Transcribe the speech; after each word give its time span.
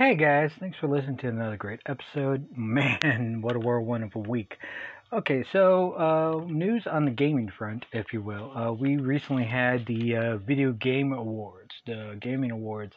Hey 0.00 0.14
guys, 0.14 0.50
thanks 0.58 0.78
for 0.78 0.88
listening 0.88 1.18
to 1.18 1.28
another 1.28 1.58
great 1.58 1.80
episode. 1.84 2.46
Man, 2.56 3.42
what 3.42 3.54
a 3.54 3.58
whirlwind 3.58 4.02
of 4.02 4.16
a 4.16 4.18
week. 4.18 4.56
Okay, 5.12 5.44
so 5.52 5.92
uh, 5.92 6.44
news 6.46 6.86
on 6.86 7.04
the 7.04 7.10
gaming 7.10 7.50
front, 7.50 7.84
if 7.92 8.10
you 8.14 8.22
will. 8.22 8.50
Uh, 8.56 8.72
we 8.72 8.96
recently 8.96 9.44
had 9.44 9.84
the 9.84 10.16
uh, 10.16 10.36
Video 10.38 10.72
Game 10.72 11.12
Awards, 11.12 11.74
the 11.86 12.16
gaming 12.18 12.50
awards, 12.50 12.94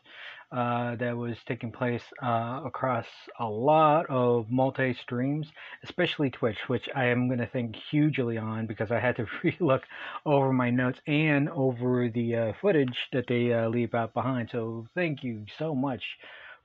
uh, 0.53 0.95
that 0.95 1.17
was 1.17 1.35
taking 1.45 1.73
place 1.73 2.03
uh, 2.21 2.61
across 2.63 3.07
a 3.37 3.49
lot 3.49 4.05
of 4.09 4.49
multi 4.49 4.93
streams, 4.93 5.47
especially 5.83 6.29
Twitch, 6.29 6.69
which 6.69 6.87
I 6.95 7.07
am 7.07 7.27
going 7.27 7.39
to 7.39 7.47
thank 7.47 7.75
hugely 7.75 8.37
on 8.37 8.65
because 8.65 8.91
I 8.91 9.01
had 9.01 9.17
to 9.17 9.25
relook 9.43 9.81
over 10.25 10.53
my 10.53 10.69
notes 10.69 11.01
and 11.05 11.49
over 11.49 12.07
the 12.07 12.35
uh, 12.37 12.53
footage 12.61 13.09
that 13.11 13.27
they 13.27 13.53
leave 13.67 13.93
out 13.93 14.13
behind. 14.13 14.51
So 14.53 14.87
thank 14.95 15.21
you 15.21 15.45
so 15.59 15.75
much 15.75 16.01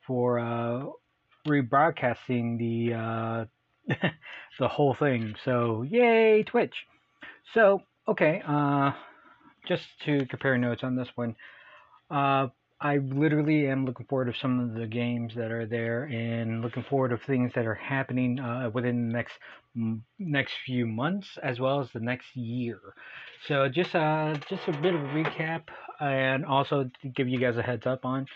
for 0.08 0.40
uh, 0.40 0.86
rebroadcasting 1.46 2.58
the 2.58 2.94
uh, 2.94 3.44
the 4.58 4.68
whole 4.68 4.96
thing. 4.98 5.36
So 5.44 5.82
yay, 5.82 6.42
Twitch! 6.42 6.74
So 7.54 7.82
okay, 8.08 8.42
uh, 8.46 8.92
just 9.68 9.84
to 10.06 10.26
compare 10.26 10.58
notes 10.58 10.82
on 10.82 10.96
this 10.96 11.08
one, 11.14 11.36
uh, 12.10 12.48
I 12.80 12.98
literally 12.98 13.66
am 13.66 13.84
looking 13.86 14.06
forward 14.06 14.32
to 14.32 14.38
some 14.40 14.60
of 14.60 14.74
the 14.74 14.86
games 14.86 15.32
that 15.36 15.50
are 15.50 15.66
there 15.66 16.04
and 16.04 16.62
looking 16.62 16.84
forward 16.84 17.08
to 17.08 17.18
things 17.18 17.52
that 17.56 17.66
are 17.66 17.74
happening 17.74 18.38
uh, 18.38 18.70
within 18.72 19.08
the 19.08 19.12
next 19.12 19.34
next 20.18 20.54
few 20.64 20.86
months 20.86 21.38
as 21.42 21.60
well 21.60 21.80
as 21.80 21.88
the 21.92 22.00
next 22.00 22.34
year. 22.34 22.78
So 23.46 23.68
just 23.68 23.94
uh, 23.94 24.36
just 24.48 24.68
a 24.68 24.72
bit 24.72 24.94
of 24.94 25.02
a 25.02 25.08
recap 25.08 25.62
and 26.00 26.44
also 26.44 26.90
to 27.02 27.08
give 27.08 27.28
you 27.28 27.38
guys 27.38 27.56
a 27.56 27.62
heads 27.62 27.86
up 27.86 28.04
on. 28.04 28.26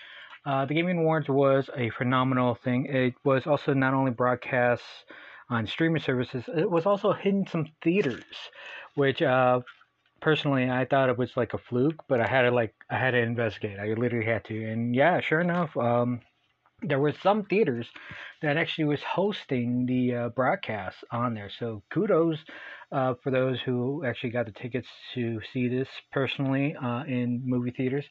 Uh, 0.45 0.65
the 0.65 0.75
Gaming 0.75 0.99
Awards 0.99 1.29
was 1.29 1.71
a 1.77 1.91
phenomenal 1.91 2.55
thing. 2.55 2.87
It 2.87 3.15
was 3.25 3.47
also 3.47 3.75
not 3.75 3.95
only 3.95 4.11
broadcast 4.11 4.83
on 5.49 5.67
streaming 5.67 6.03
services, 6.03 6.45
it 6.57 6.69
was 6.71 6.87
also 6.87 7.13
hidden 7.13 7.47
some 7.47 7.67
theaters, 7.83 8.25
which 8.95 9.23
uh, 9.23 9.61
personally 10.21 10.69
I 10.69 10.85
thought 10.85 11.11
it 11.11 11.19
was 11.19 11.37
like 11.37 11.55
a 11.55 11.59
fluke, 11.59 12.03
but 12.09 12.21
I 12.21 12.27
had 12.27 12.43
to 12.43 12.51
like 12.51 12.75
I 12.91 12.99
had 12.99 13.13
to 13.13 13.19
investigate. 13.19 13.79
I 13.79 13.95
literally 13.95 14.27
had 14.27 14.45
to, 14.47 14.65
and 14.71 14.95
yeah, 14.95 15.21
sure 15.21 15.41
enough, 15.41 15.77
um, 15.77 16.21
there 16.83 16.99
were 16.99 17.13
some 17.13 17.45
theaters 17.45 17.87
that 18.41 18.57
actually 18.57 18.87
was 18.87 19.03
hosting 19.03 19.87
the 19.87 20.15
uh, 20.15 20.29
broadcast 20.31 20.97
on 21.13 21.35
there. 21.35 21.51
So 21.59 21.83
kudos 21.91 22.39
uh, 22.91 23.15
for 23.23 23.31
those 23.31 23.61
who 23.61 24.05
actually 24.05 24.31
got 24.31 24.47
the 24.47 24.53
tickets 24.53 24.89
to 25.15 25.41
see 25.53 25.69
this 25.69 25.89
personally 26.11 26.75
uh, 26.75 27.05
in 27.05 27.43
movie 27.45 27.71
theaters 27.71 28.05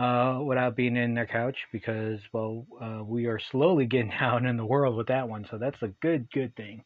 uh, 0.00 0.40
without 0.42 0.76
being 0.76 0.96
in 0.96 1.12
their 1.12 1.26
couch 1.26 1.66
because, 1.72 2.20
well, 2.32 2.66
uh, 2.80 3.04
we 3.04 3.26
are 3.26 3.38
slowly 3.38 3.84
getting 3.94 4.12
out 4.12 4.46
in 4.46 4.56
the 4.56 4.64
world 4.64 4.96
with 4.96 5.08
that 5.08 5.28
one. 5.28 5.46
So 5.50 5.58
that's 5.58 5.82
a 5.82 5.88
good, 5.88 6.30
good 6.32 6.56
thing. 6.56 6.84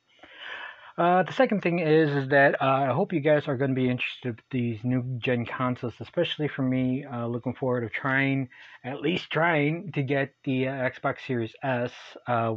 Uh, 0.97 1.25
the 1.25 1.33
second 1.33 1.61
thing 1.61 1.81
is, 1.81 2.11
is 2.11 2.29
that 2.29 2.61
uh, 2.62 2.67
I 2.67 2.93
hope 2.93 3.12
you 3.12 3.19
guys 3.21 3.48
are 3.48 3.56
going 3.56 3.71
to 3.71 3.75
be 3.75 3.91
interested 3.91 4.29
in 4.29 4.37
these 4.53 4.79
new 4.84 5.03
gen 5.19 5.45
consoles, 5.45 5.95
especially 6.01 6.47
for 6.47 6.62
me. 6.62 7.05
Uh, 7.05 7.27
looking 7.27 7.55
forward 7.55 7.81
to 7.81 7.89
trying, 7.89 8.48
at 8.84 9.01
least 9.01 9.31
trying 9.31 9.91
to 9.93 10.03
get 10.03 10.34
the 10.45 10.69
uh, 10.69 10.73
Xbox 10.73 11.17
Series 11.27 11.53
S 11.65 11.93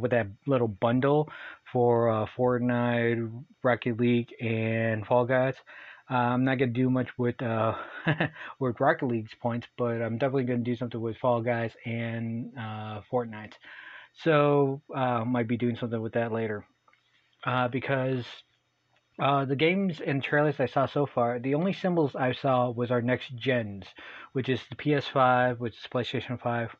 with 0.00 0.12
that 0.12 0.28
little 0.46 0.68
bundle 0.68 1.30
for 1.72 2.28
Fortnite, 2.36 3.44
Rocket 3.62 3.98
League, 3.98 4.32
and 4.40 5.04
Fall 5.04 5.24
Guys. 5.24 5.54
Uh, 6.10 6.14
I'm 6.14 6.44
not 6.44 6.58
gonna 6.58 6.72
do 6.72 6.88
much 6.88 7.08
with 7.18 7.40
uh, 7.42 7.74
with 8.58 8.80
Rocket 8.80 9.06
League's 9.06 9.34
points, 9.40 9.66
but 9.76 10.00
I'm 10.00 10.16
definitely 10.16 10.44
gonna 10.44 10.60
do 10.60 10.76
something 10.76 11.00
with 11.00 11.18
Fall 11.18 11.42
Guys 11.42 11.72
and 11.84 12.52
uh, 12.58 13.02
Fortnite. 13.12 13.54
So 14.22 14.80
uh, 14.94 15.24
might 15.24 15.48
be 15.48 15.58
doing 15.58 15.76
something 15.76 16.00
with 16.00 16.14
that 16.14 16.32
later, 16.32 16.64
uh, 17.44 17.68
because 17.68 18.24
uh, 19.18 19.44
the 19.44 19.56
games 19.56 20.00
and 20.00 20.22
trailers 20.22 20.60
I 20.60 20.66
saw 20.66 20.86
so 20.86 21.04
far, 21.04 21.38
the 21.38 21.54
only 21.54 21.72
symbols 21.72 22.14
I 22.14 22.32
saw 22.32 22.70
was 22.70 22.90
our 22.90 23.02
next 23.02 23.34
gens, 23.36 23.86
which 24.32 24.48
is 24.48 24.60
the 24.70 24.76
PS5, 24.76 25.58
which 25.58 25.74
is 25.74 25.86
PlayStation 25.92 26.40
5, 26.40 26.74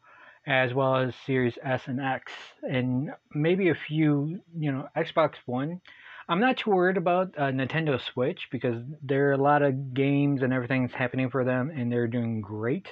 as 0.47 0.73
well 0.73 0.97
as 0.97 1.15
Series 1.27 1.59
S 1.63 1.83
and 1.87 2.01
X, 2.01 2.33
and 2.63 3.11
maybe 3.35 3.69
a 3.69 3.75
few, 3.75 4.41
you 4.57 4.73
know, 4.73 4.89
Xbox 4.97 5.35
One. 5.47 5.81
I'm 6.29 6.41
not 6.41 6.59
too 6.59 6.71
worried 6.71 6.99
about 6.99 7.35
uh, 7.39 7.45
Nintendo 7.45 7.99
Switch 8.13 8.49
because 8.51 8.83
there 9.03 9.29
are 9.31 9.33
a 9.33 9.43
lot 9.43 9.63
of 9.63 9.95
games 9.95 10.43
and 10.43 10.53
everything's 10.53 10.93
happening 10.93 11.31
for 11.31 11.45
them, 11.45 11.71
and 11.75 11.91
they're 11.91 12.07
doing 12.07 12.41
great. 12.43 12.87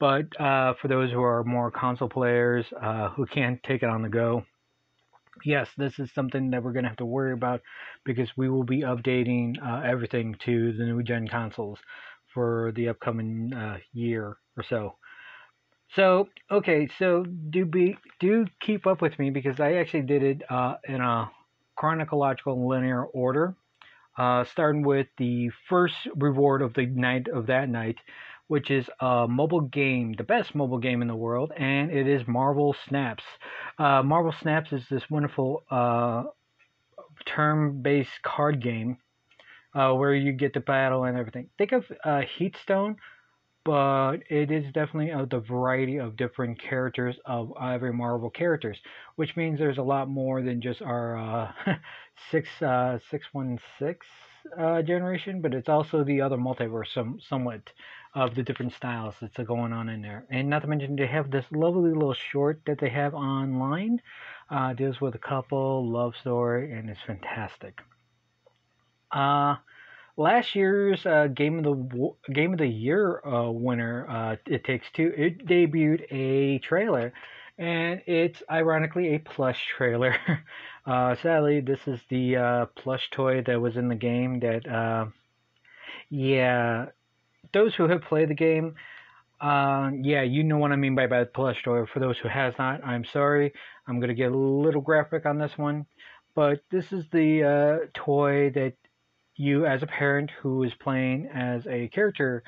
But 0.00 0.38
uh, 0.40 0.74
for 0.80 0.88
those 0.88 1.12
who 1.12 1.22
are 1.22 1.44
more 1.44 1.70
console 1.70 2.08
players 2.08 2.66
uh, 2.80 3.10
who 3.10 3.26
can't 3.26 3.62
take 3.62 3.82
it 3.84 3.88
on 3.88 4.02
the 4.02 4.08
go, 4.08 4.44
yes, 5.44 5.68
this 5.76 5.98
is 6.00 6.12
something 6.12 6.50
that 6.50 6.62
we're 6.62 6.72
going 6.72 6.82
to 6.84 6.88
have 6.88 6.98
to 6.98 7.06
worry 7.06 7.32
about 7.32 7.60
because 8.04 8.28
we 8.36 8.48
will 8.50 8.64
be 8.64 8.80
updating 8.80 9.54
uh, 9.64 9.82
everything 9.86 10.34
to 10.44 10.72
the 10.72 10.84
new 10.84 11.02
gen 11.02 11.28
consoles 11.28 11.78
for 12.34 12.72
the 12.74 12.88
upcoming 12.88 13.52
uh, 13.54 13.78
year 13.92 14.36
or 14.56 14.64
so. 14.68 14.96
So 15.94 16.28
okay, 16.50 16.88
so 16.98 17.24
do 17.50 17.64
be 17.66 17.98
do 18.18 18.46
keep 18.60 18.86
up 18.86 19.02
with 19.02 19.18
me 19.18 19.30
because 19.30 19.60
I 19.60 19.74
actually 19.74 20.02
did 20.02 20.22
it 20.22 20.42
uh, 20.50 20.76
in 20.88 21.00
a 21.00 21.30
chronological 21.82 22.68
linear 22.68 23.06
order, 23.06 23.56
uh, 24.16 24.44
starting 24.44 24.84
with 24.84 25.08
the 25.18 25.50
first 25.68 25.96
reward 26.14 26.62
of 26.62 26.72
the 26.74 26.86
night 26.86 27.26
of 27.26 27.46
that 27.48 27.68
night, 27.68 27.96
which 28.46 28.70
is 28.70 28.88
a 29.00 29.26
mobile 29.28 29.62
game, 29.62 30.12
the 30.12 30.22
best 30.22 30.54
mobile 30.54 30.78
game 30.78 31.02
in 31.02 31.08
the 31.08 31.16
world, 31.16 31.50
and 31.56 31.90
it 31.90 32.06
is 32.06 32.22
Marvel 32.28 32.72
Snaps. 32.86 33.24
Uh, 33.80 34.00
Marvel 34.00 34.32
Snaps 34.40 34.72
is 34.72 34.84
this 34.88 35.10
wonderful 35.10 35.64
uh, 35.72 36.22
turn-based 37.26 38.22
card 38.22 38.62
game 38.62 38.96
uh, 39.74 39.92
where 39.92 40.14
you 40.14 40.30
get 40.30 40.54
to 40.54 40.60
battle 40.60 41.02
and 41.02 41.18
everything. 41.18 41.48
Think 41.58 41.72
of 41.72 41.84
uh, 42.04 42.22
Hearthstone 42.38 42.94
but 43.64 44.18
it 44.28 44.50
is 44.50 44.64
definitely 44.72 45.10
of 45.10 45.30
the 45.30 45.40
variety 45.40 45.98
of 45.98 46.16
different 46.16 46.60
characters 46.60 47.16
of 47.24 47.52
every 47.62 47.92
Marvel 47.92 48.30
characters, 48.30 48.78
which 49.16 49.36
means 49.36 49.58
there's 49.58 49.78
a 49.78 49.82
lot 49.82 50.08
more 50.08 50.42
than 50.42 50.60
just 50.60 50.82
our 50.82 51.16
uh, 51.16 51.52
six 52.30 52.48
uh, 52.60 52.98
six 53.10 53.26
one 53.32 53.58
six 53.78 54.06
uh, 54.58 54.82
generation, 54.82 55.40
but 55.40 55.54
it's 55.54 55.68
also 55.68 56.04
the 56.04 56.20
other 56.20 56.36
multiverse, 56.36 56.92
some, 56.92 57.18
somewhat 57.28 57.60
of 58.14 58.34
the 58.34 58.42
different 58.42 58.72
styles 58.72 59.14
that's 59.20 59.36
going 59.38 59.72
on 59.72 59.88
in 59.88 60.02
there. 60.02 60.26
And 60.30 60.50
not 60.50 60.62
to 60.62 60.68
mention, 60.68 60.96
they 60.96 61.06
have 61.06 61.30
this 61.30 61.46
lovely 61.52 61.92
little 61.92 62.14
short 62.14 62.60
that 62.66 62.78
they 62.78 62.90
have 62.90 63.14
online. 63.14 64.00
Uh, 64.50 64.74
deals 64.74 65.00
with 65.00 65.14
a 65.14 65.18
couple, 65.18 65.88
love 65.88 66.14
story, 66.20 66.72
and 66.72 66.90
it's 66.90 67.00
fantastic. 67.06 67.80
Uh, 69.10 69.56
last 70.16 70.54
year's 70.54 71.04
uh, 71.06 71.28
game 71.28 71.58
of 71.58 71.64
the 71.64 72.32
game 72.32 72.52
of 72.52 72.58
the 72.58 72.66
year 72.66 73.24
uh, 73.26 73.50
winner, 73.50 74.06
uh, 74.08 74.36
It 74.46 74.64
Takes 74.64 74.86
Two, 74.94 75.12
it 75.16 75.46
debuted 75.46 76.04
a 76.10 76.58
trailer, 76.58 77.12
and 77.58 78.02
it's 78.06 78.42
ironically 78.50 79.14
a 79.14 79.18
plush 79.18 79.60
trailer. 79.76 80.16
Uh, 80.84 81.14
sadly, 81.22 81.60
this 81.60 81.78
is 81.86 82.00
the 82.10 82.36
uh, 82.36 82.66
plush 82.74 83.08
toy 83.12 83.40
that 83.40 83.60
was 83.60 83.76
in 83.76 83.86
the 83.86 83.94
game. 83.94 84.40
That 84.40 84.66
uh, 84.66 85.06
yeah, 86.10 86.86
those 87.54 87.72
who 87.76 87.86
have 87.86 88.02
played 88.02 88.30
the 88.30 88.34
game. 88.34 88.74
yeah, 89.40 90.22
you 90.22 90.42
know 90.42 90.58
what 90.58 90.72
I 90.72 90.74
mean 90.74 90.96
by 90.96 91.06
by 91.06 91.22
plush 91.22 91.62
toy. 91.62 91.86
For 91.86 92.00
those 92.00 92.18
who 92.18 92.28
has 92.28 92.54
not, 92.58 92.84
I'm 92.84 93.04
sorry. 93.04 93.52
I'm 93.86 94.00
gonna 94.00 94.12
get 94.12 94.32
a 94.32 94.36
little 94.36 94.80
graphic 94.80 95.24
on 95.24 95.38
this 95.38 95.56
one, 95.56 95.86
but 96.34 96.64
this 96.72 96.90
is 96.90 97.04
the 97.12 97.88
toy 97.94 98.50
that 98.50 98.74
you 99.36 99.66
as 99.66 99.82
a 99.82 99.86
parent 99.86 100.30
who 100.42 100.62
is 100.62 100.74
playing 100.74 101.28
as 101.32 101.66
a 101.66 101.88
character 101.88 102.42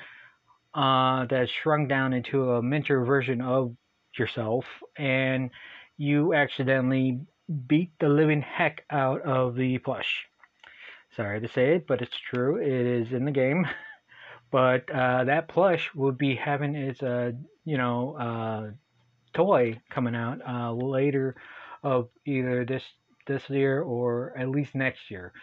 uh, 0.73 1.25
that's 1.25 1.51
shrunk 1.51 1.89
down 1.89 2.13
into 2.13 2.51
a 2.51 2.61
miniature 2.61 3.03
version 3.05 3.41
of 3.41 3.75
yourself, 4.17 4.65
and 4.97 5.49
you 5.97 6.33
accidentally 6.33 7.21
beat 7.67 7.91
the 7.99 8.09
living 8.09 8.41
heck 8.41 8.83
out 8.89 9.21
of 9.21 9.55
the 9.55 9.77
plush. 9.79 10.25
Sorry 11.15 11.39
to 11.39 11.47
say 11.47 11.75
it, 11.75 11.87
but 11.87 12.01
it's 12.01 12.17
true. 12.29 12.57
It 12.57 12.67
is 12.67 13.13
in 13.13 13.25
the 13.25 13.31
game. 13.31 13.65
But 14.51 14.89
uh, 14.89 15.25
that 15.25 15.49
plush 15.49 15.89
will 15.93 16.13
be 16.13 16.35
having 16.35 16.75
its, 16.75 17.03
uh, 17.03 17.31
you 17.65 17.77
know, 17.77 18.15
uh, 18.15 18.71
toy 19.33 19.81
coming 19.89 20.15
out 20.15 20.39
uh, 20.47 20.71
later 20.71 21.35
of 21.83 22.07
either 22.25 22.63
this 22.63 22.83
this 23.27 23.49
year 23.49 23.81
or 23.81 24.33
at 24.37 24.47
least 24.47 24.73
next 24.75 25.11
year 25.11 25.33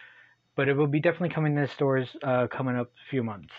but 0.55 0.67
it 0.67 0.75
will 0.75 0.87
be 0.87 0.99
definitely 0.99 1.29
coming 1.29 1.55
to 1.55 1.67
stores 1.67 2.15
uh, 2.23 2.47
coming 2.47 2.75
up 2.75 2.87
a 2.87 3.09
few 3.09 3.23
months. 3.23 3.53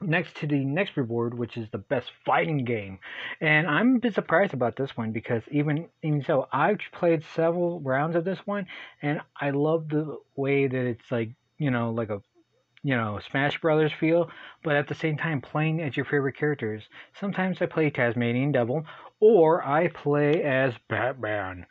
Next 0.00 0.36
to 0.38 0.46
the 0.46 0.64
next 0.64 0.96
reward, 0.96 1.38
which 1.38 1.56
is 1.56 1.68
the 1.70 1.78
best 1.78 2.10
fighting 2.26 2.64
game, 2.64 2.98
and 3.40 3.66
I'm 3.66 3.96
a 3.96 3.98
bit 4.00 4.14
surprised 4.14 4.52
about 4.52 4.76
this 4.76 4.96
one 4.96 5.12
because 5.12 5.42
even 5.50 5.88
even 6.02 6.22
so, 6.24 6.48
I've 6.52 6.80
played 6.92 7.22
several 7.34 7.80
rounds 7.80 8.16
of 8.16 8.24
this 8.24 8.40
one, 8.44 8.66
and 9.00 9.20
I 9.40 9.50
love 9.50 9.88
the 9.88 10.18
way 10.34 10.66
that 10.66 10.86
it's 10.86 11.10
like 11.10 11.30
you 11.58 11.70
know 11.70 11.92
like 11.92 12.10
a 12.10 12.20
you 12.82 12.96
know 12.96 13.20
Smash 13.30 13.60
Brothers 13.60 13.92
feel, 13.92 14.30
but 14.64 14.76
at 14.76 14.88
the 14.88 14.94
same 14.94 15.16
time 15.16 15.40
playing 15.40 15.80
as 15.80 15.96
your 15.96 16.06
favorite 16.06 16.36
characters. 16.36 16.82
Sometimes 17.18 17.62
I 17.62 17.66
play 17.66 17.88
Tasmanian 17.88 18.52
Devil, 18.52 18.84
or 19.20 19.64
I 19.64 19.88
play 19.88 20.42
as 20.42 20.74
Batman. 20.88 21.66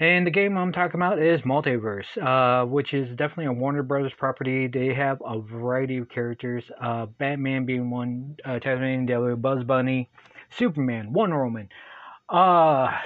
And 0.00 0.26
the 0.26 0.30
game 0.30 0.56
I'm 0.56 0.72
talking 0.72 0.98
about 0.98 1.20
is 1.20 1.42
Multiverse, 1.42 2.16
uh, 2.16 2.64
which 2.64 2.94
is 2.94 3.10
definitely 3.10 3.44
a 3.44 3.52
Warner 3.52 3.82
Brothers 3.82 4.14
property. 4.16 4.66
They 4.66 4.94
have 4.94 5.20
a 5.22 5.38
variety 5.38 5.98
of 5.98 6.08
characters, 6.08 6.64
uh, 6.80 7.04
Batman 7.04 7.66
being 7.66 7.90
one, 7.90 8.36
uh, 8.46 8.58
Tasmanian 8.60 9.04
Devil, 9.04 9.36
Bugs 9.36 9.62
Bunny, 9.62 10.08
Superman, 10.56 11.12
Wonder 11.12 11.44
Woman. 11.44 11.68
Uh, 12.30 12.96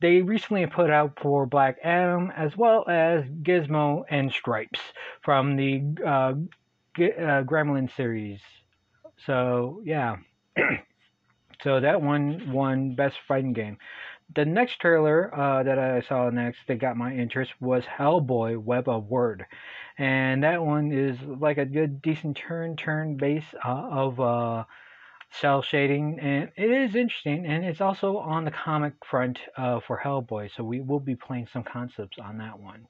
they 0.00 0.22
recently 0.22 0.64
put 0.66 0.88
out 0.88 1.18
for 1.20 1.46
Black 1.46 1.78
Adam 1.82 2.32
as 2.36 2.56
well 2.56 2.88
as 2.88 3.24
Gizmo 3.42 4.04
and 4.08 4.30
Stripes 4.30 4.78
from 5.24 5.56
the 5.56 5.82
uh, 6.06 6.34
G- 6.96 7.10
uh, 7.10 7.42
Gremlin 7.42 7.92
series. 7.96 8.38
So, 9.24 9.82
yeah. 9.84 10.18
so 11.64 11.80
that 11.80 12.00
one 12.00 12.52
won 12.52 12.94
Best 12.94 13.16
Fighting 13.26 13.52
Game 13.52 13.78
the 14.34 14.44
next 14.44 14.80
trailer 14.80 15.34
uh, 15.34 15.62
that 15.62 15.78
I 15.78 16.00
saw 16.00 16.30
next 16.30 16.58
that 16.68 16.78
got 16.78 16.96
my 16.96 17.14
interest 17.14 17.52
was 17.60 17.84
Hellboy 17.84 18.58
Web 18.58 18.88
of 18.88 19.04
Wyrd, 19.04 19.44
and 19.98 20.42
that 20.42 20.64
one 20.64 20.92
is 20.92 21.16
like 21.22 21.58
a 21.58 21.64
good 21.64 22.02
decent 22.02 22.36
turn 22.36 22.76
turn 22.76 23.16
base 23.16 23.44
uh, 23.64 23.88
of 23.90 24.20
uh, 24.20 24.64
cell 25.30 25.62
shading, 25.62 26.18
and 26.20 26.50
it 26.56 26.70
is 26.70 26.94
interesting, 26.94 27.46
and 27.46 27.64
it's 27.64 27.80
also 27.80 28.18
on 28.18 28.44
the 28.44 28.50
comic 28.50 28.94
front 29.04 29.38
uh, 29.56 29.80
for 29.80 30.00
Hellboy, 30.02 30.50
so 30.54 30.64
we 30.64 30.80
will 30.80 31.00
be 31.00 31.16
playing 31.16 31.48
some 31.52 31.62
concepts 31.62 32.18
on 32.18 32.38
that 32.38 32.58
one. 32.58 32.88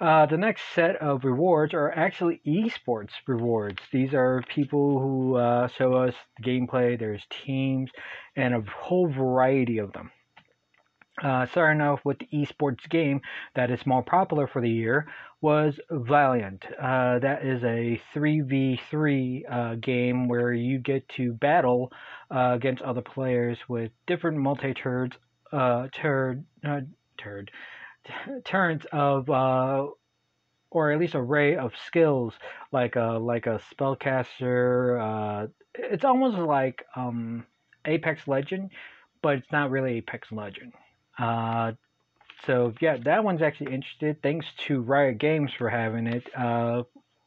Uh, 0.00 0.26
the 0.26 0.36
next 0.36 0.62
set 0.74 0.96
of 0.96 1.24
rewards 1.24 1.72
are 1.72 1.90
actually 1.92 2.40
esports 2.46 3.12
rewards. 3.28 3.80
These 3.92 4.12
are 4.12 4.42
people 4.48 4.98
who 4.98 5.36
uh, 5.36 5.68
show 5.68 5.94
us 5.94 6.14
gameplay. 6.42 6.98
There's 6.98 7.22
teams 7.30 7.90
and 8.34 8.54
a 8.54 8.60
whole 8.60 9.08
variety 9.08 9.78
of 9.78 9.92
them. 9.92 10.10
Uh, 11.22 11.46
starting 11.46 11.80
off 11.80 12.04
with 12.04 12.18
the 12.18 12.26
esports 12.32 12.88
game 12.88 13.20
that 13.54 13.70
is 13.70 13.86
more 13.86 14.02
popular 14.02 14.48
for 14.48 14.60
the 14.60 14.68
year 14.68 15.06
was 15.40 15.78
Valiant. 15.88 16.64
Uh, 16.80 17.20
that 17.20 17.44
is 17.44 17.62
a 17.62 18.00
3v3 18.12 19.42
uh, 19.48 19.74
game 19.76 20.26
where 20.26 20.52
you 20.52 20.78
get 20.78 21.08
to 21.10 21.32
battle 21.32 21.92
uh, 22.34 22.52
against 22.54 22.82
other 22.82 23.00
players 23.00 23.58
with 23.68 23.92
different 24.08 24.38
multi-turds, 24.38 25.16
uh, 25.52 25.86
turd, 25.92 26.44
uh, 26.66 26.80
turd, 27.16 27.52
turns 28.44 28.84
of, 28.90 29.28
or 29.28 30.90
at 30.90 30.98
least 30.98 31.14
array 31.14 31.56
of 31.56 31.72
skills 31.86 32.34
like 32.72 32.96
a 32.96 33.18
like 33.20 33.46
a 33.46 33.60
spellcaster. 33.72 35.48
it's 35.74 36.04
almost 36.04 36.38
like 36.38 36.84
um, 36.96 37.46
Apex 37.84 38.26
Legend, 38.26 38.70
but 39.22 39.36
it's 39.36 39.52
not 39.52 39.70
really 39.70 39.98
Apex 39.98 40.32
Legend. 40.32 40.72
Uh, 41.18 41.72
so 42.46 42.72
yeah, 42.80 42.96
that 43.04 43.24
one's 43.24 43.42
actually 43.42 43.72
interested. 43.72 44.22
Thanks 44.22 44.46
to 44.66 44.80
Riot 44.80 45.18
Games 45.18 45.50
for 45.56 45.68
having 45.68 46.06
it. 46.06 46.24
Uh, 46.36 46.82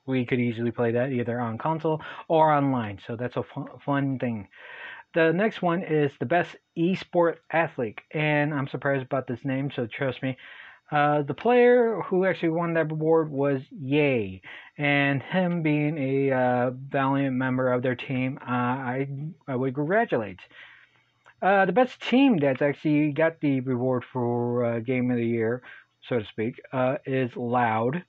we 0.06 0.26
could 0.26 0.40
easily 0.40 0.72
play 0.72 0.92
that 0.92 1.12
either 1.12 1.40
on 1.40 1.58
console 1.58 2.02
or 2.28 2.52
online. 2.52 3.00
So 3.06 3.16
that's 3.16 3.36
a 3.36 3.44
fun, 3.44 3.68
fun 3.86 4.20
thing. 4.20 4.48
The 5.14 5.34
next 5.34 5.62
one 5.62 5.84
is 5.84 6.12
the 6.20 6.26
best 6.26 6.56
esport 6.78 7.38
athlete, 7.52 8.00
and 8.12 8.54
I'm 8.54 8.68
surprised 8.68 9.04
about 9.04 9.28
this 9.28 9.44
name, 9.44 9.72
so 9.76 9.88
trust 9.88 10.22
me. 10.22 10.38
Uh, 10.92 11.22
the 11.24 11.34
player 11.34 12.02
who 12.06 12.26
actually 12.26 12.50
won 12.50 12.74
that 12.76 12.92
award 12.92 13.30
was 13.30 13.62
Yay, 13.72 14.42
and 14.78 15.22
him 15.24 15.62
being 15.62 15.98
a 15.98 16.32
uh, 16.32 16.72
valiant 16.72 17.36
member 17.36 17.74
of 17.74 17.82
their 17.82 17.96
team, 17.96 18.38
uh, 18.42 18.46
I 18.52 19.08
I 19.48 19.56
would 19.56 19.76
congratulate. 19.76 20.40
Uh, 21.42 21.66
the 21.66 21.72
best 21.72 22.02
team 22.02 22.38
that's 22.38 22.62
actually 22.62 23.12
got 23.12 23.40
the 23.42 23.60
reward 23.62 24.04
for 24.04 24.66
uh, 24.66 24.80
Game 24.80 25.12
of 25.12 25.18
the 25.18 25.26
Year, 25.26 25.62
so 26.02 26.20
to 26.20 26.26
speak, 26.26 26.60
uh, 26.74 26.98
is 27.06 27.36
Loud. 27.36 28.04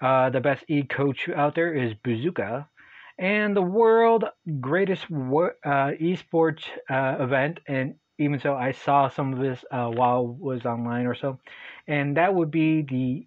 Uh, 0.00 0.30
the 0.30 0.40
best 0.40 0.64
e 0.68 0.82
coach 0.82 1.28
out 1.28 1.54
there 1.54 1.74
is 1.74 1.92
Bazooka. 2.02 2.68
And 3.18 3.54
the 3.54 3.62
world 3.62 4.24
greatest 4.60 5.10
wo- 5.10 5.52
uh, 5.64 5.92
esports 6.00 6.64
uh, 6.88 7.22
event, 7.22 7.60
and 7.68 7.96
even 8.18 8.40
so, 8.40 8.54
I 8.54 8.72
saw 8.72 9.08
some 9.08 9.34
of 9.34 9.40
this 9.40 9.62
while 9.70 10.26
was 10.26 10.64
online 10.64 11.06
or 11.06 11.14
so, 11.14 11.38
and 11.86 12.16
that 12.16 12.34
would 12.34 12.50
be 12.50 12.82
the 12.82 13.26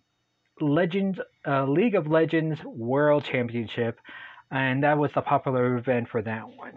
Legends 0.64 1.20
League 1.48 1.96
of 1.96 2.08
Legends 2.08 2.64
World 2.64 3.24
Championship, 3.24 4.00
and 4.52 4.84
that 4.84 4.98
was 4.98 5.12
the 5.14 5.22
popular 5.22 5.78
event 5.78 6.10
for 6.10 6.22
that 6.24 6.48
one. 6.48 6.74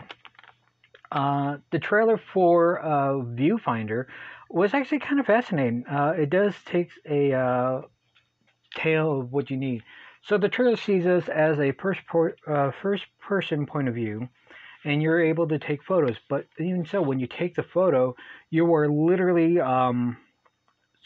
Uh, 1.16 1.56
the 1.70 1.78
trailer 1.78 2.18
for 2.18 2.78
uh, 2.84 3.14
Viewfinder 3.14 4.04
was 4.50 4.74
actually 4.74 4.98
kind 4.98 5.18
of 5.18 5.24
fascinating. 5.24 5.82
Uh, 5.90 6.12
it 6.14 6.28
does 6.28 6.52
take 6.66 6.90
a 7.08 7.32
uh, 7.32 7.80
tale 8.74 9.20
of 9.20 9.32
what 9.32 9.48
you 9.48 9.56
need. 9.56 9.82
So 10.20 10.36
the 10.36 10.50
trailer 10.50 10.76
sees 10.76 11.06
us 11.06 11.26
as 11.30 11.58
a 11.58 11.72
first, 11.72 12.00
uh, 12.46 12.70
first 12.82 13.06
person 13.18 13.64
point 13.64 13.88
of 13.88 13.94
view, 13.94 14.28
and 14.84 15.02
you're 15.02 15.24
able 15.24 15.48
to 15.48 15.58
take 15.58 15.82
photos. 15.82 16.16
But 16.28 16.48
even 16.58 16.84
so, 16.84 17.00
when 17.00 17.18
you 17.18 17.26
take 17.26 17.54
the 17.54 17.62
photo, 17.62 18.14
you 18.50 18.74
are 18.74 18.86
literally 18.86 19.58
um, 19.58 20.18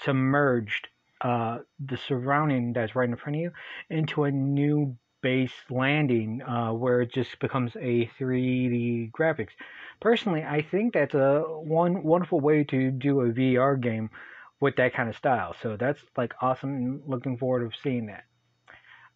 submerged 0.02 0.88
uh, 1.20 1.58
the 1.78 1.96
surrounding 1.96 2.72
that's 2.72 2.96
right 2.96 3.08
in 3.08 3.14
front 3.14 3.36
of 3.36 3.42
you 3.42 3.52
into 3.90 4.24
a 4.24 4.32
new 4.32 4.96
base 5.22 5.52
landing 5.68 6.42
uh, 6.42 6.72
where 6.72 7.02
it 7.02 7.12
just 7.12 7.38
becomes 7.40 7.74
a 7.76 8.10
3D 8.18 9.10
graphics. 9.12 9.50
Personally, 10.00 10.42
I 10.42 10.62
think 10.62 10.94
that's 10.94 11.14
a 11.14 11.40
one 11.40 12.02
wonderful 12.02 12.40
way 12.40 12.64
to 12.64 12.90
do 12.90 13.20
a 13.20 13.30
VR 13.30 13.80
game 13.80 14.10
with 14.60 14.76
that 14.76 14.94
kind 14.94 15.08
of 15.08 15.16
style. 15.16 15.54
So 15.62 15.76
that's 15.76 16.00
like 16.16 16.34
awesome 16.40 16.70
and 16.70 17.02
looking 17.06 17.36
forward 17.36 17.70
to 17.70 17.78
seeing 17.82 18.06
that. 18.06 18.24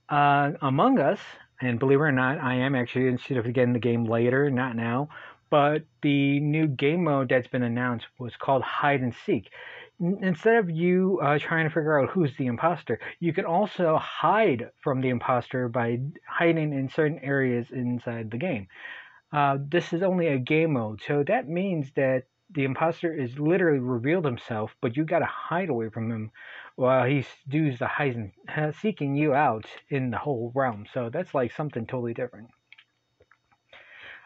Uh, 0.09 0.53
Among 0.61 0.99
Us, 0.99 1.21
and 1.61 1.79
believe 1.79 1.99
it 1.99 2.03
or 2.03 2.13
not, 2.13 2.39
I 2.39 2.55
am 2.55 2.75
actually 2.75 3.09
interested 3.09 3.39
of 3.39 3.53
getting 3.53 3.73
the 3.73 3.79
game 3.79 4.05
later, 4.05 4.51
not 4.51 4.77
now. 4.77 5.09
But 5.51 5.85
the 6.03 6.41
new 6.41 6.67
game 6.67 7.05
mode 7.05 7.29
that's 7.29 7.47
been 7.47 7.63
announced 7.63 8.07
was 8.19 8.35
called 8.37 8.63
Hide 8.63 9.01
and 9.01 9.15
Seek 9.25 9.51
instead 10.01 10.57
of 10.57 10.71
you 10.71 11.21
uh, 11.23 11.39
trying 11.39 11.65
to 11.65 11.71
figure 11.71 12.01
out 12.01 12.11
who's 12.11 12.37
the 12.37 12.47
imposter, 12.47 13.01
you 13.21 13.33
can 13.33 13.45
also 13.45 13.97
hide 13.97 14.71
from 14.83 15.01
the 15.01 15.09
imposter 15.09 15.69
by 15.69 16.01
hiding 16.29 16.73
in 16.73 16.89
certain 16.89 17.19
areas 17.21 17.71
inside 17.71 18.31
the 18.31 18.39
game. 18.39 18.67
Uh, 19.33 19.59
this 19.61 19.93
is 19.93 20.03
only 20.03 20.29
a 20.29 20.39
game 20.39 20.75
mode, 20.75 21.03
so 21.07 21.25
that 21.27 21.49
means 21.49 21.91
that 21.97 22.25
the 22.51 22.65
imposter 22.65 23.13
is 23.13 23.39
literally 23.39 23.81
revealed 23.81 24.25
himself, 24.25 24.77
but 24.81 24.97
you 24.97 25.05
gotta 25.05 25.25
hide 25.25 25.71
away 25.71 25.89
from 25.89 26.11
him 26.11 26.31
while 26.77 27.05
he 27.05 27.25
does 27.49 27.79
the 27.79 27.87
hiding, 27.87 28.33
seeking 28.81 29.17
you 29.17 29.35
out 29.35 29.67
in 29.89 30.11
the 30.11 30.19
whole 30.19 30.53
realm. 30.55 30.87
So 30.93 31.11
that's 31.11 31.35
like 31.35 31.53
something 31.53 31.87
totally 31.87 32.15
different. 32.15 32.51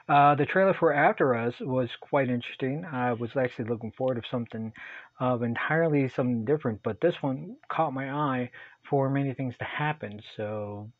Uh, 0.08 0.34
the 0.34 0.46
trailer 0.46 0.72
for 0.72 0.92
After 0.92 1.34
Us 1.34 1.54
was 1.60 1.90
quite 2.00 2.30
interesting. 2.30 2.84
I 2.90 3.12
was 3.12 3.30
actually 3.36 3.66
looking 3.66 3.92
forward 3.92 4.22
to 4.22 4.28
something 4.30 4.72
of 5.20 5.42
entirely 5.42 6.08
something 6.08 6.46
different, 6.46 6.82
but 6.82 7.00
this 7.00 7.16
one 7.20 7.56
caught 7.68 7.92
my 7.92 8.10
eye 8.10 8.50
for 8.88 9.10
many 9.10 9.34
things 9.34 9.54
to 9.58 9.64
happen. 9.64 10.20
So 10.36 10.90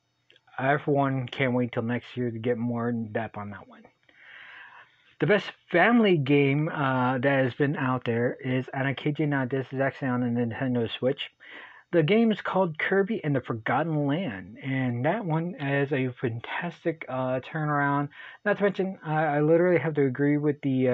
I, 0.59 0.77
for 0.85 0.91
one, 0.93 1.27
can't 1.27 1.55
wait 1.55 1.73
till 1.73 1.85
next 1.85 2.17
year 2.17 2.31
to 2.31 2.39
get 2.39 2.59
more 2.59 2.91
in 2.91 3.11
depth 3.13 3.39
on 3.39 3.51
that 3.51 3.67
one. 3.67 3.83
The 5.21 5.27
best 5.27 5.47
family 5.73 6.19
game 6.19 6.69
uh, 6.69 7.19
that 7.19 7.45
has 7.45 7.55
been 7.55 7.77
out 7.77 8.05
there 8.05 8.37
is, 8.45 8.67
and 8.75 8.87
I 8.87 8.93
kid 8.93 9.19
you 9.19 9.27
not, 9.27 9.51
this 9.51 9.67
is 9.73 9.81
actually 9.81 10.09
on 10.09 10.21
the 10.21 10.41
Nintendo 10.41 10.89
Switch. 10.99 11.31
The 11.91 12.03
game 12.03 12.31
is 12.31 12.43
called 12.43 12.79
Kirby 12.79 13.25
and 13.25 13.35
the 13.35 13.41
Forgotten 13.41 14.07
Land, 14.07 14.59
and 14.63 15.07
that 15.07 15.25
one 15.25 15.55
is 15.55 15.91
a 15.91 16.13
fantastic 16.21 17.07
uh, 17.09 17.41
turnaround. 17.41 18.11
Not 18.45 18.59
to 18.59 18.65
mention, 18.65 18.99
I, 19.03 19.25
I, 19.25 19.41
literally 19.41 19.79
have 19.79 19.95
to 19.95 20.05
agree 20.05 20.37
with 20.37 20.61
the 20.61 20.89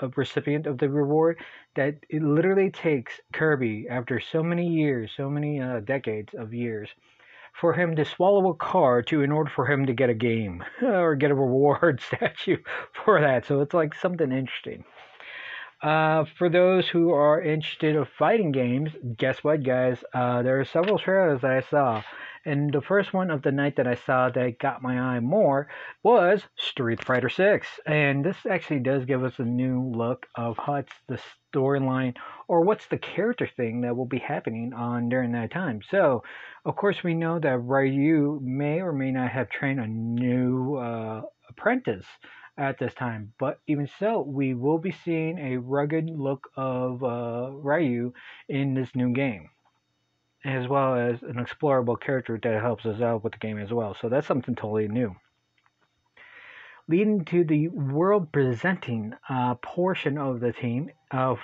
uh, 0.00 0.08
recipient 0.16 0.66
of 0.66 0.78
the 0.78 0.88
reward 0.88 1.38
that 1.74 1.96
it 2.08 2.22
literally 2.22 2.70
takes 2.70 3.20
Kirby, 3.34 3.88
after 3.90 4.20
so 4.20 4.42
many 4.42 4.66
years, 4.66 5.12
so 5.14 5.28
many 5.28 5.60
uh, 5.60 5.80
decades 5.80 6.32
of 6.32 6.54
years, 6.54 6.88
for 7.52 7.74
him 7.74 7.94
to 7.96 8.04
swallow 8.06 8.48
a 8.48 8.54
card 8.54 9.06
to 9.08 9.20
in 9.20 9.32
order 9.32 9.50
for 9.50 9.66
him 9.66 9.84
to 9.84 9.92
get 9.92 10.08
a 10.08 10.14
game 10.14 10.64
or 10.82 11.14
get 11.14 11.30
a 11.30 11.34
reward 11.34 12.00
statue 12.06 12.56
for 13.04 13.20
that. 13.20 13.44
So 13.44 13.60
it's 13.60 13.74
like 13.74 13.94
something 13.94 14.32
interesting. 14.32 14.82
Uh, 15.82 16.24
for 16.38 16.48
those 16.48 16.88
who 16.88 17.10
are 17.10 17.42
interested 17.42 17.96
in 17.96 18.04
fighting 18.16 18.52
games, 18.52 18.92
guess 19.16 19.42
what, 19.42 19.64
guys? 19.64 20.04
Uh, 20.14 20.40
there 20.42 20.60
are 20.60 20.64
several 20.64 20.96
trailers 20.96 21.40
that 21.40 21.50
I 21.50 21.60
saw, 21.60 22.02
and 22.44 22.72
the 22.72 22.80
first 22.80 23.12
one 23.12 23.32
of 23.32 23.42
the 23.42 23.50
night 23.50 23.74
that 23.76 23.88
I 23.88 23.96
saw 23.96 24.28
that 24.30 24.60
got 24.60 24.80
my 24.80 25.00
eye 25.00 25.18
more 25.18 25.68
was 26.04 26.44
Street 26.56 27.04
Fighter 27.04 27.28
6, 27.28 27.66
and 27.84 28.24
this 28.24 28.36
actually 28.48 28.78
does 28.78 29.04
give 29.06 29.24
us 29.24 29.40
a 29.40 29.44
new 29.44 29.82
look 29.82 30.26
of 30.36 30.56
what's 30.66 30.92
the 31.08 31.20
storyline 31.52 32.14
or 32.46 32.60
what's 32.60 32.86
the 32.86 32.98
character 32.98 33.48
thing 33.56 33.80
that 33.80 33.96
will 33.96 34.06
be 34.06 34.18
happening 34.18 34.72
on 34.72 35.08
during 35.08 35.32
that 35.32 35.50
time. 35.50 35.80
So, 35.90 36.22
of 36.64 36.76
course, 36.76 37.02
we 37.02 37.14
know 37.14 37.40
that 37.40 37.58
Ryu 37.58 38.38
may 38.40 38.80
or 38.80 38.92
may 38.92 39.10
not 39.10 39.30
have 39.32 39.50
trained 39.50 39.80
a 39.80 39.88
new 39.88 40.76
uh, 40.76 41.22
apprentice 41.48 42.06
at 42.56 42.78
this 42.78 42.94
time. 42.94 43.32
But 43.38 43.60
even 43.66 43.88
so, 43.98 44.20
we 44.20 44.54
will 44.54 44.78
be 44.78 44.92
seeing 45.04 45.38
a 45.38 45.56
rugged 45.56 46.10
look 46.10 46.48
of 46.56 47.02
uh, 47.02 47.50
Ryu 47.52 48.12
in 48.48 48.74
this 48.74 48.94
new 48.94 49.12
game, 49.12 49.50
as 50.44 50.68
well 50.68 50.94
as 50.94 51.22
an 51.22 51.34
explorable 51.34 52.00
character 52.00 52.38
that 52.42 52.62
helps 52.62 52.84
us 52.86 53.00
out 53.00 53.24
with 53.24 53.32
the 53.32 53.38
game 53.38 53.58
as 53.58 53.72
well. 53.72 53.96
So 54.00 54.08
that's 54.08 54.26
something 54.26 54.54
totally 54.54 54.88
new. 54.88 55.14
Leading 56.88 57.24
to 57.26 57.44
the 57.44 57.68
world 57.68 58.32
presenting 58.32 59.14
uh, 59.28 59.54
portion 59.54 60.18
of 60.18 60.40
the 60.40 60.52
team, 60.52 60.90
uh, 61.10 61.36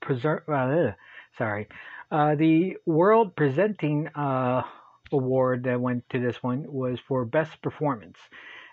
preser- 0.00 0.48
uh, 0.48 0.94
sorry, 1.38 1.66
uh, 2.10 2.34
the 2.34 2.76
world 2.86 3.34
presenting 3.34 4.08
uh, 4.08 4.62
award 5.10 5.64
that 5.64 5.80
went 5.80 6.08
to 6.10 6.20
this 6.20 6.42
one 6.42 6.70
was 6.70 7.00
for 7.00 7.24
best 7.24 7.60
performance. 7.62 8.18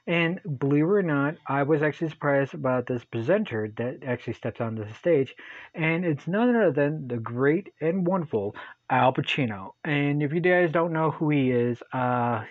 And 0.08 0.40
believe 0.58 0.84
it 0.84 0.88
or 0.88 1.04
not, 1.04 1.36
I 1.48 1.64
was 1.64 1.84
actually 1.84 2.10
surprised 2.10 2.54
about 2.54 2.88
this 2.88 3.04
presenter 3.06 3.72
that 3.78 4.04
actually 4.06 4.34
steps 4.34 4.60
onto 4.60 4.84
the 4.84 4.94
stage. 4.96 5.36
And 5.76 6.04
it's 6.04 6.28
none 6.28 6.56
other 6.56 6.72
than 6.72 7.08
the 7.08 7.18
great 7.18 7.72
and 7.80 8.06
wonderful 8.06 8.56
Al 8.90 9.14
Pacino. 9.14 9.74
And 9.84 10.24
if 10.24 10.34
you 10.34 10.42
guys 10.42 10.72
don't 10.72 10.92
know 10.92 11.12
who 11.12 11.30
he 11.30 11.52
is, 11.52 11.82
uh, 11.94 12.44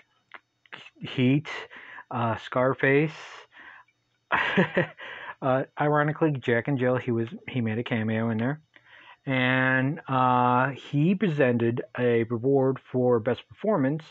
Heat, 1.00 1.48
uh, 2.10 2.36
Scarface, 2.36 3.10
uh, 5.42 5.64
ironically, 5.80 6.32
Jack 6.32 6.68
and 6.68 6.78
Jill, 6.78 6.96
he 6.96 7.10
was 7.10 7.28
he 7.48 7.60
made 7.60 7.78
a 7.78 7.82
cameo 7.82 8.30
in 8.30 8.38
there 8.38 8.60
and 9.26 10.00
uh, 10.08 10.70
he 10.70 11.14
presented 11.14 11.82
a 11.98 12.24
reward 12.24 12.78
for 12.90 13.20
best 13.20 13.46
performance 13.48 14.04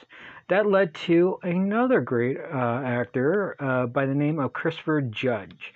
that 0.50 0.68
led 0.68 0.94
to 0.94 1.38
another 1.44 2.02
great 2.02 2.38
uh, 2.38 2.82
actor 2.84 3.56
uh, 3.60 3.88
by 3.88 4.06
the 4.06 4.14
name 4.14 4.40
of 4.40 4.54
Christopher 4.54 5.02
Judge. 5.02 5.74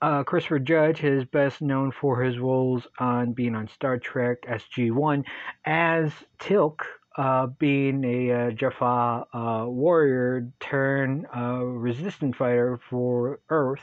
Uh, 0.00 0.24
Christopher 0.24 0.58
Judge 0.58 1.02
is 1.04 1.24
best 1.24 1.62
known 1.62 1.92
for 1.92 2.22
his 2.22 2.38
roles 2.38 2.86
on 2.98 3.32
being 3.32 3.54
on 3.54 3.68
Star 3.68 3.98
Trek 3.98 4.38
SG-1 4.42 5.24
as 5.64 6.12
Teal'c, 6.40 6.80
uh, 7.16 7.46
being 7.46 8.04
a 8.04 8.32
uh, 8.32 8.50
Jaffa 8.50 9.24
warrior 9.68 10.48
turned 10.60 11.26
resistance 11.34 12.36
fighter 12.36 12.80
for 12.90 13.40
Earth 13.48 13.82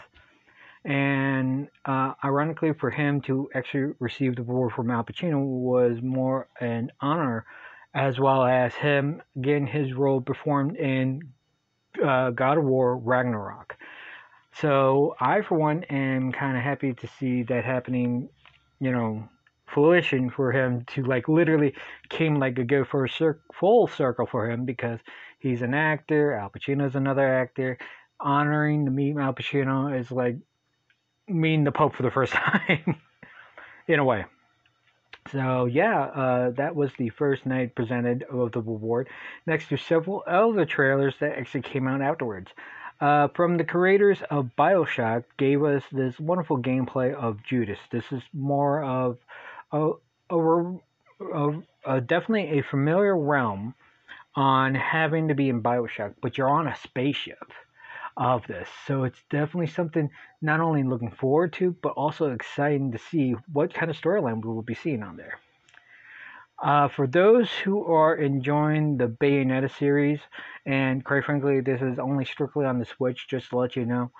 and 0.86 1.68
uh, 1.86 2.14
ironically, 2.24 2.74
for 2.74 2.90
him 2.90 3.22
to 3.22 3.50
actually 3.54 3.94
receive 4.00 4.36
the 4.36 4.42
award 4.42 4.74
from 4.74 4.90
Al 4.90 5.04
Pacino 5.04 5.44
was 5.44 6.02
more 6.02 6.48
an 6.60 6.92
honor, 7.02 7.46
as 7.94 8.20
well 8.20 8.46
as 8.46 8.74
him 8.76 9.22
getting 9.40 9.68
his 9.68 9.94
role 9.94 10.22
performed 10.22 10.78
in 10.78 11.22
uh, 12.04 12.30
God 12.30 12.58
of 12.58 12.64
War 12.64 12.98
Ragnarok. 12.98 13.76
So 14.54 15.16
I, 15.20 15.42
for 15.42 15.58
one, 15.58 15.84
am 15.86 16.32
kind 16.32 16.58
of 16.58 16.64
happy 16.64 16.94
to 16.94 17.08
see 17.20 17.44
that 17.44 17.66
happening. 17.66 18.30
You 18.80 18.92
know, 18.92 19.30
fruition 19.68 20.30
for 20.30 20.52
him 20.52 20.86
to 20.88 21.04
like 21.04 21.28
literally 21.28 21.76
came 22.10 22.40
like 22.40 22.58
a 22.58 22.64
go 22.64 22.86
for 22.86 23.06
a 23.06 23.10
cir- 23.10 23.42
full 23.54 23.88
circle 23.88 24.26
for 24.26 24.50
him 24.50 24.66
because 24.66 25.00
he's 25.40 25.62
an 25.62 25.74
actor. 25.74 26.34
Al 26.34 26.50
Pacino's 26.50 26.96
another 26.96 27.28
actor. 27.28 27.78
Honoring 28.22 28.86
to 28.86 28.92
meet 28.92 29.18
Al 29.18 29.34
Pacino 29.34 29.98
is 29.98 30.12
like 30.12 30.38
mean 31.30 31.64
the 31.64 31.72
Pope 31.72 31.96
for 31.96 32.04
the 32.04 32.12
first 32.12 32.34
time, 32.34 32.96
in 33.88 34.00
a 34.00 34.04
way. 34.04 34.26
So 35.32 35.66
yeah, 35.66 36.02
uh, 36.02 36.52
that 36.52 36.76
was 36.76 36.92
the 36.98 37.10
first 37.10 37.46
night 37.46 37.76
presented 37.76 38.24
of 38.24 38.52
the 38.52 38.60
award. 38.60 39.10
Next 39.46 39.70
to 39.70 39.78
several 39.78 40.24
other 40.26 40.66
trailers 40.66 41.16
that 41.20 41.38
actually 41.38 41.62
came 41.62 41.88
out 41.88 42.02
afterwards. 42.02 42.52
Uh, 43.00 43.30
from 43.30 43.58
the 43.58 43.64
creators 43.64 44.22
of 44.30 44.50
Bioshock, 44.58 45.24
gave 45.38 45.64
us 45.64 45.84
this 45.92 46.20
wonderful 46.20 46.58
gameplay 46.58 47.14
of 47.14 47.42
Judas. 47.44 47.80
This 47.92 48.12
is 48.12 48.22
more 48.34 48.84
of 48.84 49.18
a, 49.72 49.92
a, 50.30 50.78
a, 51.22 51.62
a 51.86 52.02
definitely 52.02 52.60
a 52.60 52.64
familiar 52.64 53.18
realm 53.18 53.74
on 54.36 54.76
having 54.76 55.30
to 55.30 55.36
be 55.36 55.48
in 55.50 55.62
Bioshock, 55.62 56.16
but 56.22 56.38
you're 56.38 56.50
on 56.50 56.68
a 56.68 56.76
spaceship 56.76 57.54
of 58.20 58.46
this. 58.48 58.68
So 58.86 59.06
it's 59.06 59.24
definitely 59.32 59.68
something 59.68 60.10
not 60.42 60.60
only 60.60 60.84
looking 60.84 61.12
forward 61.12 61.54
to, 61.54 61.72
but 61.82 61.94
also 61.94 62.32
exciting 62.32 62.92
to 62.92 63.00
see 63.00 63.36
what 63.52 63.74
kind 63.74 63.90
of 63.90 64.00
storyline 64.00 64.44
we 64.44 64.54
will 64.54 64.62
be 64.62 64.76
seeing 64.76 65.02
on 65.02 65.16
there. 65.16 65.40
Uh, 66.62 66.90
for 66.90 67.08
those 67.08 67.50
who 67.64 67.86
are 67.86 68.16
enjoying 68.16 68.98
the 68.98 69.08
Bayonetta 69.08 69.72
series, 69.80 70.20
and 70.66 71.06
quite 71.06 71.24
frankly, 71.24 71.62
this 71.62 71.82
is 71.82 71.98
only 71.98 72.26
strictly 72.26 72.66
on 72.66 72.80
the 72.80 72.86
Switch, 72.86 73.30
just 73.30 73.50
to 73.50 73.58
let 73.58 73.78
you 73.78 73.86
know, 73.86 74.12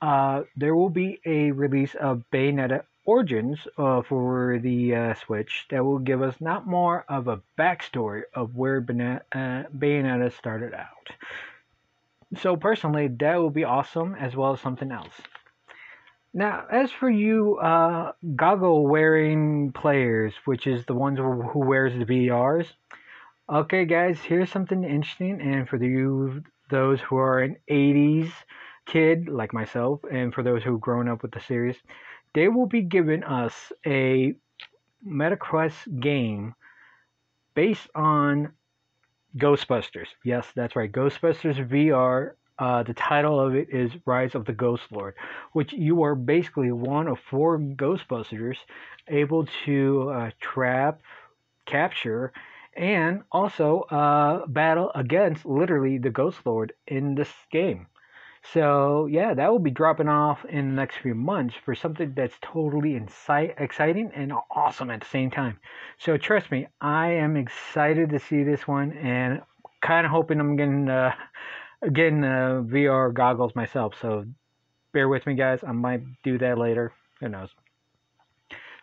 uh, 0.00 0.42
there 0.56 0.76
will 0.76 0.90
be 0.90 1.20
a 1.26 1.50
release 1.50 1.96
of 1.96 2.22
Bayonetta 2.32 2.84
Origins 3.04 3.58
uh, 3.76 4.02
for 4.02 4.60
the 4.62 4.94
uh, 4.94 5.14
Switch 5.14 5.66
that 5.70 5.84
will 5.84 5.98
give 5.98 6.22
us 6.22 6.36
not 6.40 6.68
more 6.68 7.04
of 7.08 7.26
a 7.26 7.42
backstory 7.58 8.22
of 8.32 8.54
where 8.54 8.78
uh, 8.78 9.64
Bayonetta 9.76 10.32
started 10.38 10.72
out. 10.72 11.10
So 12.38 12.56
personally, 12.56 13.08
that 13.20 13.40
would 13.40 13.52
be 13.52 13.64
awesome 13.64 14.14
as 14.14 14.34
well 14.34 14.52
as 14.52 14.60
something 14.60 14.90
else. 14.90 15.14
Now, 16.34 16.64
as 16.70 16.90
for 16.90 17.10
you 17.10 17.58
uh, 17.58 18.12
goggle 18.36 18.86
wearing 18.86 19.72
players, 19.72 20.32
which 20.46 20.66
is 20.66 20.86
the 20.86 20.94
ones 20.94 21.18
who, 21.18 21.42
who 21.42 21.58
wears 21.58 21.92
the 21.92 22.06
VRs, 22.06 22.68
okay, 23.52 23.84
guys, 23.84 24.18
here's 24.20 24.50
something 24.50 24.82
interesting. 24.82 25.42
And 25.42 25.68
for 25.68 25.76
you, 25.76 26.42
those 26.70 27.00
who 27.00 27.16
are 27.16 27.40
an 27.40 27.56
80s 27.70 28.30
kid 28.86 29.28
like 29.28 29.52
myself, 29.52 30.00
and 30.10 30.32
for 30.32 30.42
those 30.42 30.62
who've 30.62 30.80
grown 30.80 31.08
up 31.08 31.22
with 31.22 31.32
the 31.32 31.40
series, 31.40 31.76
they 32.34 32.48
will 32.48 32.66
be 32.66 32.80
giving 32.80 33.24
us 33.24 33.70
a 33.84 34.34
MetaQuest 35.06 36.00
game 36.00 36.54
based 37.54 37.88
on 37.94 38.52
Ghostbusters. 39.36 40.08
Yes, 40.24 40.46
that's 40.54 40.76
right. 40.76 40.90
Ghostbusters 40.90 41.58
VR. 41.68 42.36
Uh, 42.58 42.82
the 42.82 42.94
title 42.94 43.40
of 43.40 43.54
it 43.56 43.68
is 43.70 43.90
Rise 44.06 44.34
of 44.34 44.44
the 44.44 44.52
Ghost 44.52 44.84
Lord, 44.92 45.14
which 45.52 45.72
you 45.72 46.02
are 46.02 46.14
basically 46.14 46.70
one 46.70 47.08
of 47.08 47.18
four 47.18 47.58
Ghostbusters 47.58 48.58
able 49.08 49.46
to 49.64 50.10
uh, 50.10 50.30
trap, 50.40 51.00
capture, 51.66 52.32
and 52.76 53.22
also 53.32 53.80
uh, 53.82 54.46
battle 54.46 54.92
against 54.94 55.46
literally 55.46 55.98
the 55.98 56.10
Ghost 56.10 56.38
Lord 56.44 56.72
in 56.86 57.14
this 57.14 57.32
game. 57.50 57.86
So 58.52 59.06
yeah, 59.06 59.34
that 59.34 59.50
will 59.50 59.60
be 59.60 59.70
dropping 59.70 60.08
off 60.08 60.44
in 60.44 60.70
the 60.70 60.74
next 60.74 60.96
few 60.96 61.14
months 61.14 61.54
for 61.64 61.74
something 61.74 62.12
that's 62.14 62.34
totally 62.42 62.96
exciting 62.96 64.10
and 64.14 64.32
awesome 64.50 64.90
at 64.90 65.00
the 65.00 65.06
same 65.06 65.30
time. 65.30 65.58
So 65.98 66.16
trust 66.16 66.50
me, 66.50 66.66
I 66.80 67.12
am 67.12 67.36
excited 67.36 68.10
to 68.10 68.18
see 68.18 68.42
this 68.42 68.66
one 68.66 68.92
and 68.92 69.42
kind 69.80 70.06
of 70.06 70.10
hoping 70.10 70.40
I'm 70.40 70.56
getting 70.56 70.88
uh, 70.88 71.12
getting 71.92 72.24
uh, 72.24 72.62
VR 72.64 73.14
goggles 73.14 73.54
myself. 73.54 73.94
So 74.00 74.24
bear 74.92 75.08
with 75.08 75.26
me, 75.26 75.34
guys. 75.34 75.60
I 75.66 75.72
might 75.72 76.02
do 76.22 76.38
that 76.38 76.58
later. 76.58 76.92
Who 77.20 77.28
knows? 77.28 77.50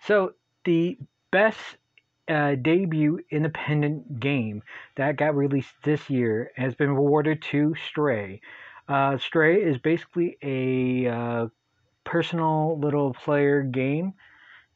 So 0.06 0.34
the 0.64 0.98
best 1.32 1.60
uh, 2.30 2.56
debut 2.56 3.20
independent 3.30 4.20
game 4.20 4.64
that 4.96 5.18
got 5.18 5.36
released 5.36 5.74
this 5.84 6.10
year 6.10 6.52
has 6.56 6.76
been 6.76 6.90
awarded 6.90 7.42
to 7.42 7.76
Stray. 7.88 8.42
Uh, 8.90 9.18
Stray 9.18 9.62
is 9.64 9.78
basically 9.78 10.38
a 10.42 11.08
uh, 11.08 11.48
personal 12.04 12.78
little 12.80 13.14
player 13.14 13.62
game 13.64 14.16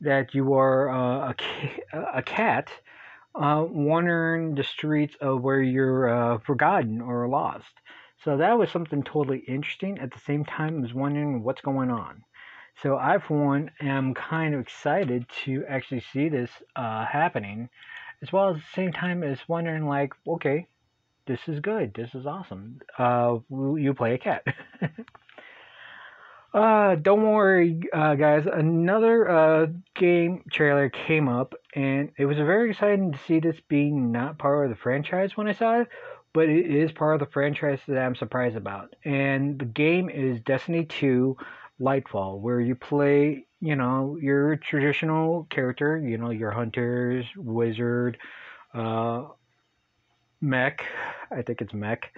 that 0.01 0.35
you 0.35 0.53
are 0.53 0.89
uh, 0.89 1.31
a, 1.31 1.33
ca- 1.37 2.11
a 2.13 2.23
cat 2.23 2.69
uh, 3.35 3.65
wandering 3.67 4.55
the 4.55 4.63
streets 4.63 5.15
of 5.21 5.41
where 5.41 5.61
you're 5.61 6.09
uh, 6.09 6.37
forgotten 6.39 7.01
or 7.01 7.27
lost. 7.27 7.73
So 8.23 8.37
that 8.37 8.57
was 8.57 8.71
something 8.71 9.03
totally 9.03 9.39
interesting. 9.39 9.99
At 9.99 10.11
the 10.11 10.19
same 10.19 10.45
time, 10.45 10.77
I 10.77 10.81
was 10.81 10.93
wondering 10.93 11.43
what's 11.43 11.61
going 11.61 11.89
on. 11.89 12.23
So 12.83 12.97
I, 12.97 13.17
for 13.19 13.45
one, 13.47 13.71
am 13.81 14.13
kind 14.13 14.53
of 14.53 14.61
excited 14.61 15.25
to 15.45 15.65
actually 15.67 16.03
see 16.13 16.29
this 16.29 16.51
uh, 16.75 17.05
happening, 17.05 17.69
as 18.21 18.31
well 18.31 18.49
as 18.51 18.57
the 18.57 18.73
same 18.73 18.93
time 18.93 19.23
as 19.23 19.49
wondering, 19.49 19.87
like, 19.87 20.13
okay, 20.27 20.67
this 21.25 21.39
is 21.47 21.59
good. 21.59 21.93
This 21.93 22.09
is 22.13 22.25
awesome. 22.25 22.79
Uh, 22.97 23.37
you 23.49 23.93
play 23.93 24.15
a 24.15 24.17
cat. 24.17 24.43
uh, 26.53 26.95
don't 26.95 27.23
worry, 27.23 27.81
uh, 27.93 28.15
guys. 28.15 28.45
Another 28.51 29.29
uh, 29.29 29.67
game 29.95 30.43
trailer 30.51 30.89
came 30.89 31.27
up, 31.27 31.53
and 31.75 32.11
it 32.17 32.25
was 32.25 32.37
very 32.37 32.71
exciting 32.71 33.13
to 33.13 33.19
see 33.27 33.39
this 33.39 33.57
being 33.69 34.11
not 34.11 34.37
part 34.37 34.65
of 34.65 34.75
the 34.75 34.81
franchise 34.81 35.37
when 35.37 35.47
I 35.47 35.53
saw 35.53 35.81
it, 35.81 35.87
but 36.33 36.49
it 36.49 36.65
is 36.65 36.91
part 36.91 37.15
of 37.15 37.19
the 37.19 37.31
franchise 37.31 37.79
that 37.87 37.97
I'm 37.97 38.15
surprised 38.15 38.57
about. 38.57 38.95
And 39.05 39.59
the 39.59 39.65
game 39.65 40.09
is 40.09 40.41
Destiny 40.41 40.85
2 40.85 41.37
Lightfall, 41.79 42.39
where 42.39 42.59
you 42.59 42.75
play, 42.75 43.45
you 43.61 43.75
know, 43.75 44.17
your 44.21 44.57
traditional 44.57 45.47
character, 45.49 45.97
you 45.97 46.17
know, 46.17 46.31
your 46.31 46.51
hunters, 46.51 47.25
wizard, 47.37 48.17
uh, 48.73 49.25
mech. 50.43 50.85
I 51.31 51.41
think 51.41 51.61
it's 51.61 51.73
mech. 51.73 52.13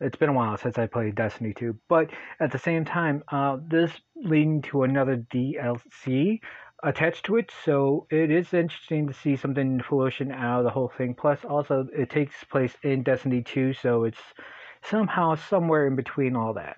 it's 0.00 0.16
been 0.16 0.28
a 0.28 0.32
while 0.32 0.56
since 0.56 0.76
I 0.76 0.86
played 0.86 1.14
Destiny 1.14 1.54
2, 1.54 1.78
but 1.88 2.10
at 2.40 2.50
the 2.50 2.58
same 2.58 2.84
time, 2.84 3.22
uh, 3.28 3.58
this 3.66 3.92
leading 4.16 4.60
to 4.62 4.82
another 4.82 5.16
DLC 5.16 6.40
attached 6.82 7.24
to 7.26 7.36
it, 7.36 7.50
so 7.64 8.06
it 8.10 8.30
is 8.30 8.52
interesting 8.52 9.06
to 9.06 9.14
see 9.14 9.36
something 9.36 9.80
fruition 9.80 10.32
out 10.32 10.58
of 10.58 10.64
the 10.64 10.70
whole 10.70 10.92
thing. 10.98 11.14
Plus, 11.14 11.44
also, 11.44 11.86
it 11.96 12.10
takes 12.10 12.34
place 12.44 12.76
in 12.82 13.04
Destiny 13.04 13.42
2, 13.42 13.72
so 13.72 14.04
it's 14.04 14.20
somehow 14.82 15.36
somewhere 15.36 15.86
in 15.86 15.96
between 15.96 16.36
all 16.36 16.54
that. 16.54 16.76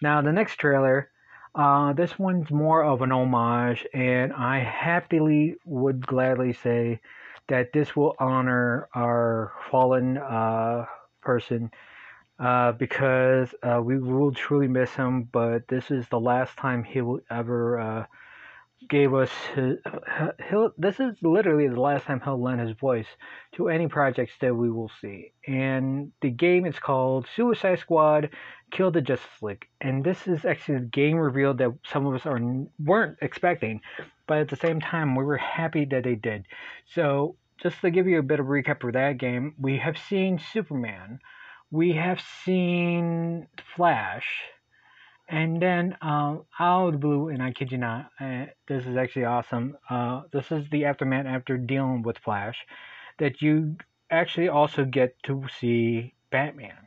Now, 0.00 0.22
the 0.22 0.32
next 0.32 0.56
trailer, 0.56 1.10
uh, 1.54 1.92
this 1.92 2.18
one's 2.18 2.50
more 2.50 2.82
of 2.84 3.02
an 3.02 3.12
homage, 3.12 3.84
and 3.92 4.32
I 4.32 4.60
happily 4.60 5.56
would 5.66 6.06
gladly 6.06 6.52
say 6.52 7.00
that 7.48 7.72
this 7.72 7.96
will 7.96 8.14
honor 8.18 8.88
our 8.94 9.52
fallen 9.70 10.18
uh, 10.18 10.84
person 11.20 11.70
uh, 12.38 12.72
because 12.72 13.54
uh, 13.62 13.80
we 13.82 13.98
will 13.98 14.32
truly 14.32 14.68
miss 14.68 14.90
him. 14.94 15.28
But 15.30 15.68
this 15.68 15.90
is 15.90 16.08
the 16.08 16.20
last 16.20 16.56
time 16.56 16.84
he 16.84 17.00
will 17.00 17.20
ever 17.30 17.78
uh, 17.78 18.06
gave 18.88 19.12
us 19.12 19.30
his. 19.54 19.76
He'll, 20.48 20.72
this 20.78 20.98
is 21.00 21.14
literally 21.22 21.68
the 21.68 21.80
last 21.80 22.06
time 22.06 22.20
he'll 22.24 22.42
lend 22.42 22.60
his 22.60 22.76
voice 22.76 23.06
to 23.56 23.68
any 23.68 23.88
projects 23.88 24.32
that 24.40 24.54
we 24.54 24.70
will 24.70 24.90
see. 25.00 25.32
And 25.46 26.12
the 26.22 26.30
game 26.30 26.64
is 26.64 26.78
called 26.78 27.26
Suicide 27.36 27.78
Squad: 27.78 28.30
Kill 28.70 28.90
the 28.90 29.02
Justice 29.02 29.42
League, 29.42 29.66
and 29.80 30.02
this 30.02 30.26
is 30.26 30.44
actually 30.44 30.78
the 30.78 30.86
game 30.86 31.16
reveal 31.16 31.54
that 31.54 31.72
some 31.84 32.06
of 32.06 32.14
us 32.14 32.26
are 32.26 32.40
weren't 32.82 33.18
expecting. 33.20 33.80
But 34.30 34.38
at 34.38 34.48
the 34.48 34.54
same 34.54 34.80
time, 34.80 35.16
we 35.16 35.24
were 35.24 35.38
happy 35.38 35.84
that 35.86 36.04
they 36.04 36.14
did. 36.14 36.46
So 36.94 37.34
just 37.60 37.80
to 37.80 37.90
give 37.90 38.06
you 38.06 38.20
a 38.20 38.22
bit 38.22 38.38
of 38.38 38.46
recap 38.46 38.80
for 38.80 38.92
that 38.92 39.18
game, 39.18 39.56
we 39.58 39.78
have 39.78 39.98
seen 39.98 40.38
Superman, 40.52 41.18
we 41.72 41.94
have 41.94 42.20
seen 42.44 43.48
Flash, 43.74 44.28
and 45.28 45.60
then 45.60 45.96
um, 46.00 46.44
out 46.60 46.86
of 46.86 46.92
the 46.92 46.98
blue, 46.98 47.30
and 47.30 47.42
I 47.42 47.50
kid 47.50 47.72
you 47.72 47.78
not, 47.78 48.12
uh, 48.20 48.44
this 48.68 48.86
is 48.86 48.96
actually 48.96 49.24
awesome. 49.24 49.76
Uh, 49.90 50.22
this 50.32 50.52
is 50.52 50.64
the 50.70 50.84
aftermath 50.84 51.26
after 51.26 51.56
dealing 51.58 52.02
with 52.02 52.16
Flash, 52.18 52.58
that 53.18 53.42
you 53.42 53.78
actually 54.12 54.48
also 54.48 54.84
get 54.84 55.20
to 55.24 55.44
see 55.58 56.14
Batman. 56.30 56.86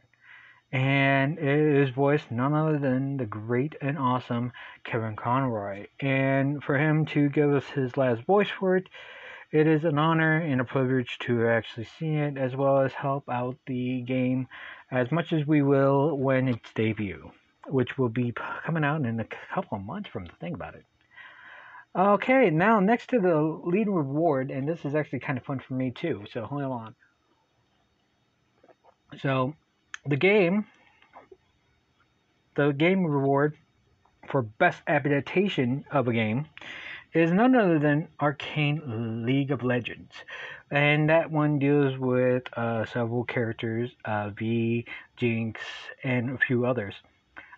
And 0.74 1.38
it 1.38 1.84
is 1.84 1.92
voiced 1.92 2.32
none 2.32 2.56
other 2.56 2.80
than 2.80 3.18
the 3.18 3.27
great 3.27 3.75
and 3.80 3.96
awesome 3.96 4.51
Kevin 4.84 5.15
Conroy. 5.15 5.86
And 6.00 6.63
for 6.63 6.80
him 6.80 7.06
to 7.08 7.30
give 7.30 7.53
us 7.53 7.68
his 7.68 7.96
last 7.96 8.24
voice 8.24 8.50
for 8.50 8.75
it, 8.75 8.89
it 9.51 9.68
is 9.68 9.84
an 9.84 10.00
honor 10.00 10.38
and 10.39 10.60
a 10.60 10.65
privilege 10.65 11.20
to 11.20 11.48
actually 11.48 11.86
see 12.00 12.15
it, 12.15 12.39
as 12.39 12.56
well 12.56 12.80
as 12.80 12.92
help 12.92 13.30
out 13.30 13.56
the 13.68 14.01
game 14.01 14.48
as 14.89 15.12
much 15.12 15.32
as 15.32 15.46
we 15.46 15.62
will 15.62 16.18
when 16.18 16.48
its 16.48 16.74
debut, 16.74 17.32
which 17.68 17.96
will 17.96 18.10
be 18.10 18.34
coming 18.65 18.84
out 18.84 19.06
in 19.06 19.20
a 19.20 19.27
couple 19.53 19.77
of 19.77 19.86
months 19.86 20.10
from 20.10 20.25
the 20.25 20.34
thing 20.42 20.56
about 20.56 20.74
it. 20.74 20.86
Okay, 21.96 22.50
now 22.50 22.80
next 22.80 23.12
to 23.12 23.20
the 23.20 23.38
lead 23.63 23.88
reward, 23.88 24.50
and 24.50 24.68
this 24.68 24.84
is 24.86 24.96
actually 24.96 25.20
kind 25.20 25.38
of 25.38 25.46
fun 25.46 25.60
for 25.60 25.75
me 25.75 25.92
too, 25.92 26.24
so 26.34 26.46
hold 26.46 26.63
on. 26.63 26.96
So, 29.20 29.53
the 30.05 30.17
game, 30.17 30.65
the 32.55 32.72
game 32.72 33.05
reward 33.05 33.57
for 34.29 34.41
best 34.41 34.81
adaptation 34.88 35.86
of 35.91 36.07
a 36.07 36.13
game 36.13 36.45
is 37.13 37.31
none 37.31 37.55
other 37.55 37.79
than 37.79 38.07
Arcane 38.19 39.24
League 39.25 39.51
of 39.51 39.63
Legends. 39.63 40.12
And 40.72 41.10
that 41.10 41.29
one 41.29 41.60
deals 41.60 41.98
with 41.98 42.43
uh, 42.57 42.86
several 42.86 43.24
characters, 43.24 43.91
uh, 44.05 44.31
V, 44.31 44.86
Jinx, 45.17 45.62
and 46.03 46.31
a 46.31 46.38
few 46.38 46.65
others. 46.65 46.95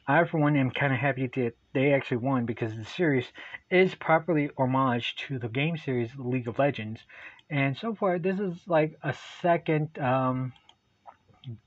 I, 0.07 0.25
for 0.25 0.37
one, 0.37 0.55
am 0.55 0.71
kind 0.71 0.93
of 0.93 0.99
happy 0.99 1.27
that 1.35 1.53
they 1.73 1.93
actually 1.93 2.17
won 2.17 2.45
because 2.45 2.75
the 2.75 2.85
series 2.85 3.25
is 3.71 3.95
properly 3.95 4.49
homage 4.57 5.15
to 5.27 5.39
the 5.39 5.47
game 5.47 5.77
series 5.77 6.11
League 6.17 6.47
of 6.47 6.59
Legends. 6.59 6.99
And 7.49 7.77
so 7.77 7.95
far, 7.95 8.19
this 8.19 8.39
is 8.39 8.55
like 8.67 8.97
a 9.01 9.15
second 9.41 9.97
um, 9.97 10.53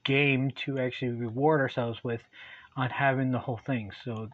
game 0.04 0.50
to 0.64 0.78
actually 0.78 1.12
reward 1.12 1.60
ourselves 1.60 2.02
with 2.02 2.20
on 2.76 2.90
having 2.90 3.30
the 3.30 3.38
whole 3.38 3.60
thing. 3.66 3.90
So 4.04 4.28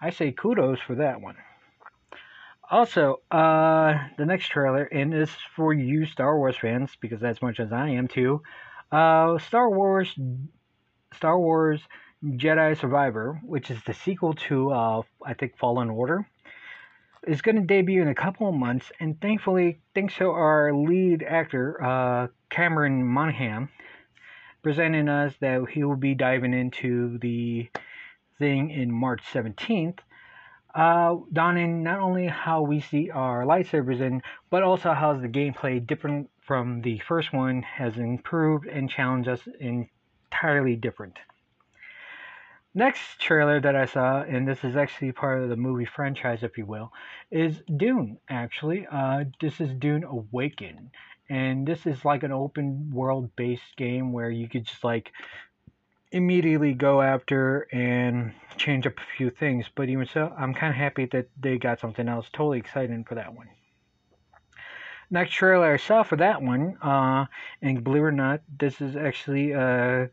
I 0.00 0.10
say 0.10 0.32
kudos 0.32 0.78
for 0.80 0.96
that 0.96 1.20
one. 1.20 1.36
Also, 2.70 3.20
uh, 3.30 3.94
the 4.16 4.24
next 4.24 4.48
trailer, 4.48 4.84
and 4.84 5.12
this 5.12 5.28
is 5.28 5.36
for 5.54 5.74
you 5.74 6.06
Star 6.06 6.38
Wars 6.38 6.56
fans, 6.56 6.90
because 7.00 7.22
as 7.22 7.42
much 7.42 7.60
as 7.60 7.72
I 7.72 7.90
am 7.90 8.08
too. 8.08 8.42
Uh, 8.90 9.38
Star 9.38 9.68
Wars, 9.68 10.14
Star 11.14 11.38
Wars 11.38 11.80
Jedi 12.24 12.78
Survivor, 12.80 13.40
which 13.44 13.70
is 13.70 13.82
the 13.84 13.92
sequel 13.92 14.34
to, 14.34 14.70
uh, 14.70 15.02
I 15.24 15.34
think, 15.34 15.58
Fallen 15.58 15.90
Order, 15.90 16.26
is 17.26 17.42
going 17.42 17.56
to 17.56 17.62
debut 17.62 18.00
in 18.00 18.08
a 18.08 18.14
couple 18.14 18.48
of 18.48 18.54
months, 18.54 18.90
and 19.00 19.20
thankfully, 19.20 19.80
thanks 19.94 20.14
to 20.16 20.30
our 20.30 20.72
lead 20.72 21.22
actor, 21.22 21.82
uh, 21.82 22.28
Cameron 22.48 23.04
Monaghan, 23.04 23.68
presenting 24.62 25.08
us 25.08 25.34
that 25.40 25.68
he 25.70 25.84
will 25.84 25.96
be 25.96 26.14
diving 26.14 26.54
into 26.54 27.18
the 27.18 27.68
thing 28.38 28.70
in 28.70 28.92
March 28.92 29.22
17th 29.32 29.98
uh, 30.74 31.16
donning 31.32 31.82
not 31.82 32.00
only 32.00 32.26
how 32.26 32.62
we 32.62 32.80
see 32.80 33.10
our 33.10 33.44
lightsabers 33.44 34.00
in, 34.00 34.22
but 34.50 34.62
also 34.62 34.92
how 34.92 35.12
the 35.12 35.28
gameplay 35.28 35.84
different 35.84 36.30
from 36.40 36.82
the 36.82 36.98
first 37.00 37.32
one 37.32 37.62
has 37.62 37.96
improved 37.96 38.66
and 38.66 38.90
challenged 38.90 39.28
us 39.28 39.40
entirely 39.60 40.76
different. 40.76 41.18
Next 42.74 43.20
trailer 43.20 43.60
that 43.60 43.76
I 43.76 43.84
saw, 43.84 44.22
and 44.22 44.48
this 44.48 44.64
is 44.64 44.76
actually 44.76 45.12
part 45.12 45.42
of 45.42 45.50
the 45.50 45.56
movie 45.56 45.84
franchise, 45.84 46.42
if 46.42 46.56
you 46.56 46.64
will, 46.64 46.90
is 47.30 47.60
Dune. 47.76 48.18
Actually, 48.30 48.86
uh, 48.90 49.24
this 49.42 49.60
is 49.60 49.74
Dune 49.74 50.04
Awaken, 50.04 50.90
and 51.28 51.66
this 51.66 51.86
is 51.86 52.04
like 52.04 52.22
an 52.22 52.32
open 52.32 52.90
world 52.92 53.34
based 53.36 53.76
game 53.76 54.12
where 54.12 54.30
you 54.30 54.48
could 54.48 54.64
just 54.64 54.84
like 54.84 55.12
immediately 56.12 56.74
go 56.74 57.00
after 57.00 57.66
and 57.72 58.32
change 58.56 58.86
up 58.86 58.98
a 58.98 59.16
few 59.16 59.30
things. 59.30 59.66
But 59.74 59.88
even 59.88 60.06
so, 60.06 60.32
I'm 60.38 60.54
kind 60.54 60.70
of 60.70 60.76
happy 60.76 61.06
that 61.12 61.28
they 61.40 61.58
got 61.58 61.80
something 61.80 62.08
else. 62.08 62.26
Totally 62.32 62.58
excited 62.58 63.06
for 63.08 63.14
that 63.14 63.34
one. 63.34 63.48
Next 65.10 65.34
trailer 65.34 65.74
I 65.74 65.76
saw 65.76 66.02
for 66.02 66.16
that 66.16 66.40
one, 66.40 66.78
uh, 66.80 67.26
and 67.60 67.84
believe 67.84 68.02
it 68.02 68.06
or 68.06 68.12
not, 68.12 68.40
this 68.58 68.80
is 68.80 68.96
actually 68.96 69.52
uh, 69.52 70.06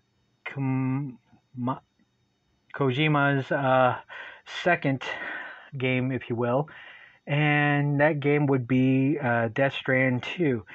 Kojima's 2.76 3.50
uh, 3.50 3.98
second 4.62 5.04
game, 5.78 6.12
if 6.12 6.30
you 6.30 6.36
will, 6.36 6.67
and 7.26 8.02
that 8.02 8.19
game 8.19 8.45
would 8.48 8.67
be 8.67 9.17
uh, 9.17 9.48
Death 9.54 9.74
Strand 9.74 10.24
2. 10.24 10.65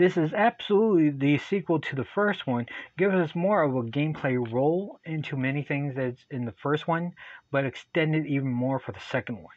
This 0.00 0.16
is 0.16 0.32
absolutely 0.32 1.10
the 1.10 1.36
sequel 1.36 1.78
to 1.78 1.94
the 1.94 2.06
first 2.06 2.46
one, 2.46 2.64
gives 2.96 3.14
us 3.14 3.34
more 3.34 3.62
of 3.62 3.76
a 3.76 3.82
gameplay 3.82 4.34
role 4.50 4.98
into 5.04 5.36
many 5.36 5.62
things 5.62 5.94
that's 5.94 6.24
in 6.30 6.46
the 6.46 6.54
first 6.62 6.88
one, 6.88 7.12
but 7.50 7.66
extended 7.66 8.24
even 8.24 8.48
more 8.48 8.78
for 8.78 8.92
the 8.92 9.00
second 9.10 9.42
one. 9.42 9.52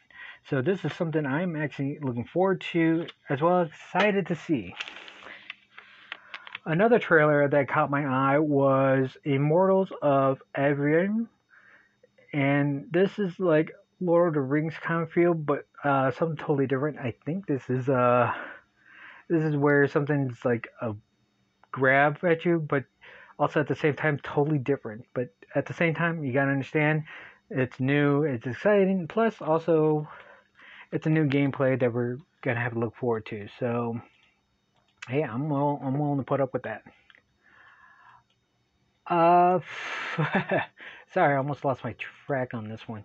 So 0.50 0.60
this 0.60 0.84
is 0.84 0.92
something 0.92 1.24
I'm 1.24 1.56
actually 1.56 1.98
looking 2.02 2.26
forward 2.26 2.60
to, 2.72 3.06
as 3.30 3.40
well 3.40 3.62
as 3.62 3.68
excited 3.68 4.26
to 4.26 4.34
see. 4.34 4.74
Another 6.66 6.98
trailer 6.98 7.48
that 7.48 7.68
caught 7.68 7.90
my 7.90 8.04
eye 8.04 8.38
was 8.38 9.16
Immortals 9.24 9.94
of 10.02 10.42
Aveum, 10.54 11.28
and 12.34 12.84
this 12.90 13.18
is 13.18 13.40
like 13.40 13.72
Lord 13.98 14.28
of 14.28 14.34
the 14.34 14.40
Rings 14.42 14.74
kind 14.82 15.04
of 15.04 15.10
feel, 15.10 15.32
but 15.32 15.64
uh, 15.82 16.10
something 16.10 16.36
totally 16.36 16.66
different. 16.66 16.98
I 16.98 17.14
think 17.24 17.46
this 17.46 17.62
is 17.70 17.88
uh 17.88 18.30
this 19.28 19.44
is 19.44 19.56
where 19.56 19.86
something's 19.88 20.44
like 20.44 20.68
a 20.80 20.94
grab 21.72 22.18
at 22.24 22.44
you, 22.44 22.64
but 22.68 22.84
also 23.38 23.60
at 23.60 23.68
the 23.68 23.74
same 23.74 23.94
time 23.94 24.18
totally 24.22 24.58
different. 24.58 25.04
But 25.14 25.28
at 25.54 25.66
the 25.66 25.74
same 25.74 25.94
time, 25.94 26.24
you 26.24 26.32
gotta 26.32 26.50
understand 26.50 27.04
it's 27.50 27.80
new, 27.80 28.22
it's 28.24 28.46
exciting. 28.46 29.06
Plus, 29.08 29.40
also, 29.40 30.08
it's 30.92 31.06
a 31.06 31.10
new 31.10 31.26
gameplay 31.26 31.78
that 31.78 31.92
we're 31.92 32.18
gonna 32.42 32.60
have 32.60 32.72
to 32.72 32.78
look 32.78 32.96
forward 32.96 33.26
to. 33.26 33.48
So, 33.58 34.00
yeah, 35.10 35.32
I'm 35.32 35.48
will, 35.48 35.80
I'm 35.82 35.98
willing 35.98 36.18
to 36.18 36.24
put 36.24 36.40
up 36.40 36.52
with 36.52 36.62
that. 36.62 36.82
Uh, 39.06 39.60
sorry, 41.12 41.34
I 41.34 41.36
almost 41.36 41.64
lost 41.64 41.84
my 41.84 41.94
track 42.26 42.54
on 42.54 42.68
this 42.68 42.88
one. 42.88 43.04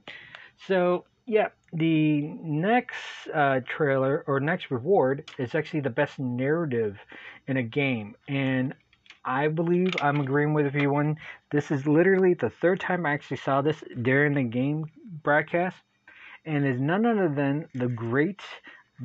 So, 0.67 1.05
yeah, 1.29 1.49
the 1.73 2.21
next 2.41 2.97
uh, 3.31 3.59
trailer 3.63 4.23
or 4.25 4.39
next 4.39 4.71
reward 4.71 5.29
is 5.37 5.53
actually 5.53 5.81
the 5.81 5.89
best 5.91 6.17
narrative 6.17 6.97
in 7.47 7.57
a 7.57 7.63
game, 7.63 8.15
and 8.27 8.73
I 9.23 9.47
believe 9.47 9.93
I'm 10.01 10.19
agreeing 10.21 10.55
with 10.55 10.65
everyone. 10.65 11.17
This 11.51 11.69
is 11.69 11.85
literally 11.85 12.33
the 12.33 12.49
third 12.49 12.79
time 12.79 13.05
I 13.05 13.13
actually 13.13 13.37
saw 13.37 13.61
this 13.61 13.83
during 14.01 14.33
the 14.33 14.43
game 14.43 14.85
broadcast, 15.21 15.77
and 16.45 16.65
is 16.65 16.81
none 16.81 17.05
other 17.05 17.29
than 17.29 17.67
the 17.75 17.89
great 17.89 18.41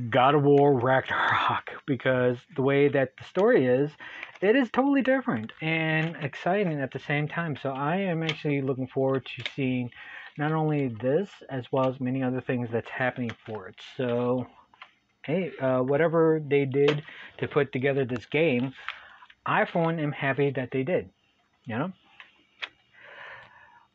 God 0.08 0.34
of 0.34 0.44
War 0.44 0.80
Ragnarok 0.80 1.72
because 1.86 2.38
the 2.56 2.62
way 2.62 2.88
that 2.88 3.18
the 3.18 3.24
story 3.24 3.66
is, 3.66 3.90
it 4.40 4.56
is 4.56 4.70
totally 4.70 5.02
different 5.02 5.52
and 5.60 6.16
exciting 6.22 6.80
at 6.80 6.90
the 6.90 6.98
same 7.00 7.28
time. 7.28 7.54
So 7.62 7.68
I 7.68 7.96
am 7.96 8.22
actually 8.22 8.62
looking 8.62 8.88
forward 8.88 9.26
to 9.26 9.44
seeing 9.54 9.90
not 10.38 10.52
only 10.52 10.88
this 10.88 11.28
as 11.48 11.64
well 11.70 11.88
as 11.88 12.00
many 12.00 12.22
other 12.22 12.40
things 12.40 12.68
that's 12.72 12.90
happening 12.90 13.30
for 13.46 13.68
it. 13.68 13.76
So 13.96 14.46
hey, 15.24 15.52
uh, 15.60 15.80
whatever 15.80 16.42
they 16.46 16.64
did 16.64 17.02
to 17.38 17.48
put 17.48 17.72
together 17.72 18.04
this 18.04 18.26
game, 18.26 18.74
I 19.46 19.64
for 19.64 19.82
one 19.82 19.98
am 19.98 20.12
happy 20.12 20.50
that 20.50 20.70
they 20.70 20.82
did. 20.82 21.10
You 21.66 21.78
know. 21.78 21.92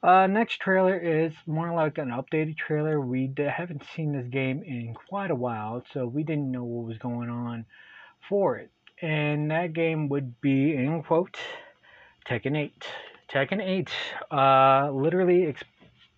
Uh, 0.02 0.28
next 0.28 0.62
trailer 0.62 0.97
is 0.97 1.34
more 1.45 1.73
like 1.73 1.97
an 1.97 2.10
updated 2.10 2.58
trailer. 2.58 3.02
We 3.02 3.28
d- 3.28 3.43
haven't 3.43 3.84
seen 3.95 4.13
this 4.13 4.28
game 4.28 4.63
in 4.63 4.93
quite 4.93 5.30
a 5.30 5.36
while, 5.36 5.84
so 5.93 6.06
we 6.08 6.23
didn't 6.23 6.52
know 6.52 6.63
what 6.63 6.88
was 6.88 6.97
going 6.99 7.30
on 7.30 7.65
for 8.30 8.58
it. 8.58 8.71
And 9.02 9.52
that 9.52 9.73
game 9.73 10.08
would 10.08 10.39
be, 10.39 10.73
in 10.73 11.04
quote, 11.04 11.38
Tekken 12.25 12.58
8. 12.58 12.86
Tekken 13.30 13.62
8 13.62 13.89
uh, 14.32 14.91
literally 14.91 15.43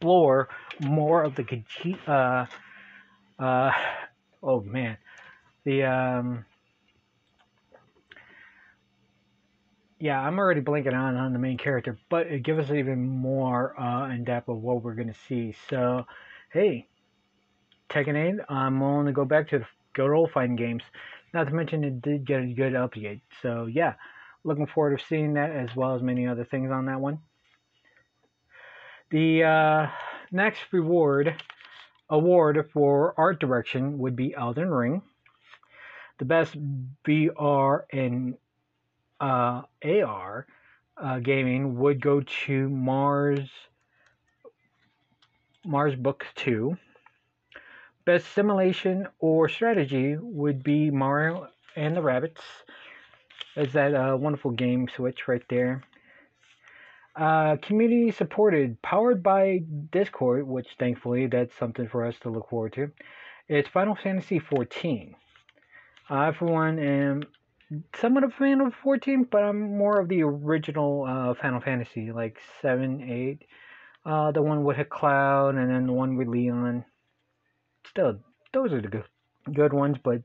explore 0.01 0.49
more 0.79 1.21
of 1.21 1.35
the 1.35 1.45
uh, 2.07 2.45
uh, 3.37 3.71
oh 4.41 4.61
man, 4.61 4.97
the 5.63 5.83
um, 5.83 6.43
yeah, 9.99 10.19
I'm 10.19 10.39
already 10.39 10.61
blanking 10.61 10.95
on 10.95 11.15
on 11.17 11.33
the 11.33 11.39
main 11.39 11.59
character, 11.59 11.99
but 12.09 12.25
it 12.25 12.41
gives 12.41 12.67
us 12.67 12.71
even 12.75 13.07
more 13.07 13.79
uh, 13.79 14.09
in 14.09 14.23
depth 14.23 14.49
of 14.49 14.57
what 14.57 14.81
we're 14.81 14.95
gonna 14.95 15.13
see. 15.27 15.53
So, 15.69 16.05
hey, 16.51 16.87
Tekken 17.91 18.39
8, 18.39 18.39
I'm 18.49 19.05
to 19.05 19.11
go 19.11 19.25
back 19.25 19.49
to 19.49 19.59
the 19.59 19.65
good 19.93 20.11
old 20.11 20.31
fighting 20.31 20.55
games. 20.55 20.81
Not 21.31 21.47
to 21.47 21.53
mention 21.53 21.83
it 21.83 22.01
did 22.01 22.25
get 22.25 22.41
a 22.41 22.47
good 22.47 22.73
update. 22.73 23.21
So 23.43 23.67
yeah, 23.67 23.93
looking 24.43 24.65
forward 24.65 24.97
to 24.97 25.05
seeing 25.05 25.35
that 25.35 25.51
as 25.51 25.69
well 25.75 25.95
as 25.95 26.01
many 26.01 26.27
other 26.27 26.43
things 26.43 26.71
on 26.71 26.87
that 26.87 26.99
one. 26.99 27.19
The 29.11 29.43
uh, 29.43 29.87
next 30.31 30.61
reward 30.71 31.35
award 32.09 32.69
for 32.71 33.13
art 33.17 33.41
direction 33.41 33.97
would 33.99 34.15
be 34.15 34.33
Elden 34.33 34.69
Ring. 34.69 35.01
The 36.17 36.23
best 36.23 36.55
VR 37.05 37.81
and 37.91 38.37
uh, 39.19 39.63
AR 39.83 40.47
uh, 40.95 41.19
gaming 41.19 41.77
would 41.79 42.01
go 42.01 42.21
to 42.45 42.69
Moss 42.69 43.39
Moss 45.65 45.95
Book 45.95 46.25
2. 46.35 46.77
Best 48.05 48.33
simulation 48.33 49.07
or 49.19 49.49
strategy 49.49 50.15
would 50.19 50.63
be 50.63 50.89
Mario 50.89 51.49
and 51.75 51.97
the 51.97 52.01
Rabbids. 52.01 52.39
Is 53.57 53.73
that 53.73 53.89
a 53.89 54.15
wonderful 54.15 54.51
game 54.51 54.87
switch 54.87 55.27
right 55.27 55.43
there? 55.49 55.83
Uh, 57.15 57.57
community 57.57 58.09
supported, 58.11 58.81
powered 58.81 59.21
by 59.21 59.61
Discord, 59.91 60.47
which 60.47 60.67
thankfully 60.79 61.27
that's 61.27 61.55
something 61.57 61.87
for 61.87 62.05
us 62.05 62.15
to 62.21 62.29
look 62.29 62.49
forward 62.49 62.73
to. 62.73 62.91
It's 63.49 63.67
Final 63.67 63.95
Fantasy 63.95 64.39
14. 64.39 65.15
I, 66.09 66.31
for 66.31 66.45
one, 66.45 66.79
am 66.79 67.23
somewhat 67.95 68.23
a 68.23 68.29
fan 68.29 68.61
of 68.61 68.73
14, 68.75 69.27
but 69.29 69.43
I'm 69.43 69.77
more 69.77 69.99
of 69.99 70.07
the 70.07 70.23
original 70.23 71.05
uh, 71.05 71.33
Final 71.33 71.59
Fantasy, 71.59 72.13
like 72.13 72.39
7, 72.61 73.01
8. 73.01 73.45
Uh, 74.05 74.31
the 74.31 74.41
one 74.41 74.63
with 74.63 74.79
a 74.79 74.85
Cloud, 74.85 75.55
and 75.55 75.69
then 75.69 75.87
the 75.87 75.93
one 75.93 76.15
with 76.15 76.29
Leon. 76.29 76.85
Still, 77.87 78.19
those 78.53 78.71
are 78.71 78.81
the 78.81 78.87
good, 78.87 79.05
good 79.53 79.73
ones, 79.73 79.97
but 80.01 80.21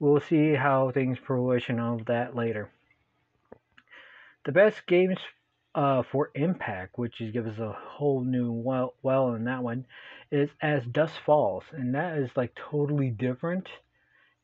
we'll 0.00 0.20
see 0.20 0.54
how 0.54 0.90
things 0.90 1.16
fruition 1.24 1.78
of 1.78 2.06
that 2.06 2.34
later. 2.34 2.70
The 4.44 4.52
best 4.52 4.84
games 4.86 5.18
uh, 5.74 6.02
for 6.10 6.30
Impact, 6.34 6.98
which 6.98 7.20
is 7.20 7.32
give 7.32 7.46
us 7.46 7.58
a 7.58 7.72
whole 7.72 8.22
new 8.22 8.52
well, 8.52 8.94
well 9.02 9.34
in 9.34 9.44
that 9.44 9.62
one, 9.62 9.86
is 10.30 10.50
As 10.62 10.84
Dusk 10.84 11.14
Falls, 11.24 11.64
and 11.72 11.94
that 11.94 12.18
is 12.18 12.30
like 12.36 12.54
totally 12.70 13.10
different 13.10 13.68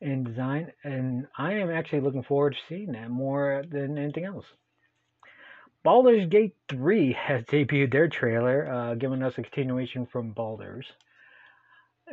in 0.01 0.23
design, 0.23 0.71
and 0.83 1.27
I 1.37 1.53
am 1.53 1.69
actually 1.69 2.01
looking 2.01 2.23
forward 2.23 2.53
to 2.53 2.59
seeing 2.67 2.93
that 2.93 3.09
more 3.09 3.63
than 3.69 3.97
anything 3.97 4.25
else. 4.25 4.45
Baldur's 5.83 6.27
Gate 6.27 6.55
3 6.69 7.13
has 7.13 7.43
debuted 7.43 7.91
their 7.91 8.07
trailer, 8.07 8.69
uh, 8.69 8.95
giving 8.95 9.23
us 9.23 9.33
a 9.37 9.43
continuation 9.43 10.05
from 10.05 10.31
Baldur's. 10.31 10.85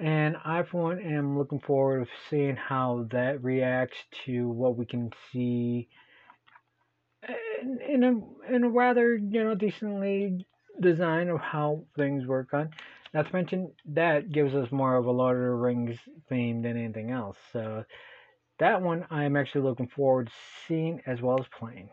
And 0.00 0.36
I, 0.44 0.62
for 0.62 0.82
one, 0.84 1.00
am 1.00 1.36
looking 1.36 1.60
forward 1.60 2.06
to 2.06 2.10
seeing 2.30 2.56
how 2.56 3.06
that 3.10 3.42
reacts 3.42 3.98
to 4.24 4.48
what 4.48 4.76
we 4.76 4.86
can 4.86 5.10
see 5.32 5.88
in, 7.62 8.04
a 8.04 8.54
in 8.54 8.64
a 8.64 8.68
rather 8.68 9.16
you 9.16 9.44
know 9.44 9.54
decently 9.54 10.46
design 10.80 11.28
of 11.28 11.40
how 11.40 11.84
things 11.96 12.26
work 12.26 12.54
on. 12.54 12.70
Not 13.14 13.26
to 13.26 13.32
mention 13.32 13.72
that 13.86 14.30
gives 14.30 14.54
us 14.54 14.70
more 14.70 14.96
of 14.96 15.06
a 15.06 15.10
Lord 15.10 15.36
of 15.36 15.42
the 15.42 15.50
Rings 15.50 15.98
theme 16.28 16.62
than 16.62 16.76
anything 16.76 17.10
else. 17.10 17.38
So 17.52 17.84
that 18.58 18.82
one 18.82 19.06
I'm 19.10 19.36
actually 19.36 19.62
looking 19.62 19.88
forward 19.88 20.26
to 20.26 20.32
seeing 20.66 21.00
as 21.06 21.22
well 21.22 21.40
as 21.40 21.46
playing. 21.58 21.90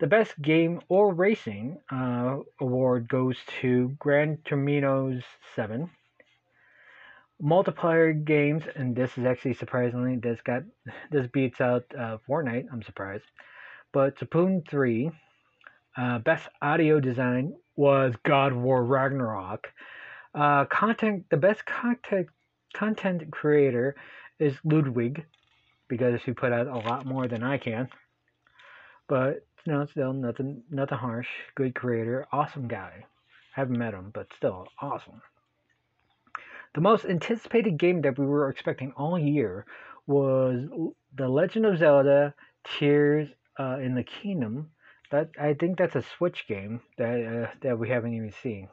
The 0.00 0.06
best 0.06 0.40
game 0.40 0.80
or 0.88 1.12
racing 1.12 1.78
uh, 1.90 2.38
award 2.60 3.08
goes 3.08 3.36
to 3.60 3.96
Gran 3.98 4.38
Turismo 4.44 5.20
7. 5.56 5.90
Multiplayer 7.42 8.24
games, 8.24 8.62
and 8.76 8.94
this 8.94 9.18
is 9.18 9.24
actually 9.24 9.54
surprisingly 9.54 10.16
this 10.16 10.40
got 10.42 10.62
this 11.10 11.26
beats 11.32 11.60
out 11.60 11.84
uh, 11.96 12.18
Fortnite. 12.28 12.66
I'm 12.72 12.82
surprised, 12.82 13.24
but 13.92 14.18
Splatoon 14.18 14.68
3. 14.68 15.10
Uh, 15.96 16.18
best 16.20 16.48
audio 16.62 17.00
design 17.00 17.54
was 17.76 18.14
God 18.24 18.52
War 18.52 18.84
Ragnarok. 18.84 19.68
Uh, 20.34 20.64
content, 20.66 21.24
the 21.30 21.36
best 21.36 21.64
content 21.66 22.28
content 22.74 23.30
creator 23.30 23.96
is 24.38 24.54
Ludwig, 24.62 25.24
because 25.88 26.20
he 26.22 26.32
put 26.32 26.52
out 26.52 26.66
a 26.66 26.76
lot 26.88 27.06
more 27.06 27.26
than 27.26 27.42
I 27.42 27.58
can. 27.58 27.88
But 29.08 29.46
you 29.64 29.72
know, 29.72 29.86
still 29.86 30.12
nothing, 30.12 30.62
nothing 30.70 30.98
harsh. 30.98 31.28
Good 31.54 31.74
creator, 31.74 32.26
awesome 32.30 32.68
guy. 32.68 33.04
Haven't 33.54 33.78
met 33.78 33.94
him, 33.94 34.10
but 34.14 34.28
still 34.36 34.68
awesome. 34.80 35.20
The 36.74 36.80
most 36.80 37.04
anticipated 37.06 37.78
game 37.78 38.02
that 38.02 38.18
we 38.18 38.26
were 38.26 38.48
expecting 38.50 38.92
all 38.92 39.18
year 39.18 39.66
was 40.06 40.68
The 41.14 41.28
Legend 41.28 41.66
of 41.66 41.78
Zelda: 41.78 42.34
Tears 42.78 43.28
uh, 43.58 43.78
in 43.78 43.94
the 43.94 44.04
Kingdom. 44.04 44.70
That 45.10 45.30
I 45.40 45.54
think 45.54 45.78
that's 45.78 45.96
a 45.96 46.04
Switch 46.16 46.46
game 46.46 46.82
that 46.98 47.24
uh, 47.24 47.50
that 47.62 47.78
we 47.78 47.88
haven't 47.88 48.14
even 48.14 48.32
seen. 48.42 48.68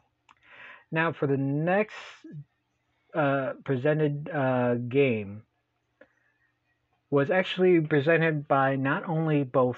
Now, 0.92 1.14
for 1.14 1.28
the 1.28 1.38
next 1.38 1.96
uh, 3.14 3.54
presented 3.64 4.30
uh, 4.30 4.76
game, 4.76 5.44
was 7.10 7.32
actually 7.32 7.80
presented 7.82 8.48
by 8.48 8.76
not 8.76 9.08
only 9.08 9.44
both 9.44 9.78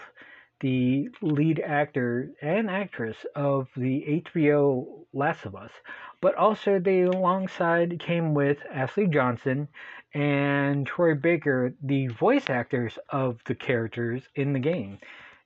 the 0.59 1.09
lead 1.21 1.59
actor 1.59 2.31
and 2.41 2.69
actress 2.69 3.17
of 3.35 3.67
the 3.77 4.23
HBO 4.25 5.05
Last 5.13 5.45
of 5.45 5.55
Us, 5.55 5.71
but 6.21 6.35
also 6.35 6.79
they 6.79 7.01
alongside 7.01 7.99
came 7.99 8.33
with 8.33 8.57
Ashley 8.71 9.07
Johnson 9.07 9.67
and 10.13 10.87
Troy 10.87 11.13
Baker, 11.13 11.73
the 11.81 12.07
voice 12.07 12.49
actors 12.49 12.97
of 13.09 13.37
the 13.45 13.55
characters 13.55 14.23
in 14.35 14.53
the 14.53 14.59
game. 14.59 14.99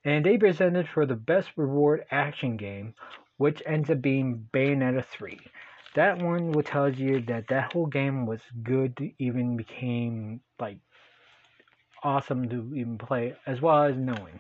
And 0.05 0.25
they 0.25 0.37
presented 0.37 0.87
for 0.87 1.05
the 1.05 1.15
best 1.15 1.49
reward 1.55 2.05
action 2.09 2.57
game, 2.57 2.95
which 3.37 3.61
ends 3.65 3.89
up 3.89 4.01
being 4.01 4.47
Bayonetta 4.53 5.05
3. 5.05 5.39
That 5.95 6.21
one 6.21 6.53
will 6.53 6.63
tell 6.63 6.89
you 6.89 7.21
that 7.21 7.49
that 7.49 7.73
whole 7.73 7.85
game 7.85 8.25
was 8.25 8.39
good 8.63 8.95
to 8.97 9.11
even 9.19 9.57
became 9.57 10.39
like 10.59 10.77
awesome 12.01 12.47
to 12.49 12.73
even 12.75 12.97
play, 12.97 13.35
as 13.45 13.61
well 13.61 13.83
as 13.83 13.97
knowing. 13.97 14.39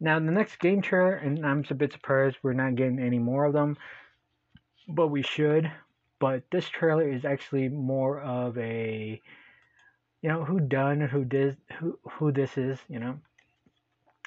Now 0.00 0.20
the 0.20 0.30
next 0.30 0.60
game 0.60 0.80
trailer, 0.80 1.14
and 1.14 1.44
I'm 1.44 1.64
a 1.68 1.74
bit 1.74 1.92
surprised 1.92 2.36
we're 2.42 2.52
not 2.52 2.76
getting 2.76 3.00
any 3.00 3.18
more 3.18 3.44
of 3.44 3.52
them, 3.52 3.76
but 4.88 5.08
we 5.08 5.22
should. 5.22 5.70
But 6.18 6.42
this 6.50 6.68
trailer 6.68 7.08
is 7.08 7.24
actually 7.24 7.68
more 7.68 8.20
of 8.20 8.58
a, 8.58 9.20
you 10.22 10.28
know, 10.28 10.44
who 10.44 10.58
done, 10.58 11.00
who 11.00 11.24
did, 11.24 11.56
who 11.78 11.98
who 12.10 12.32
this 12.32 12.58
is, 12.58 12.78
you 12.88 12.98
know. 12.98 13.18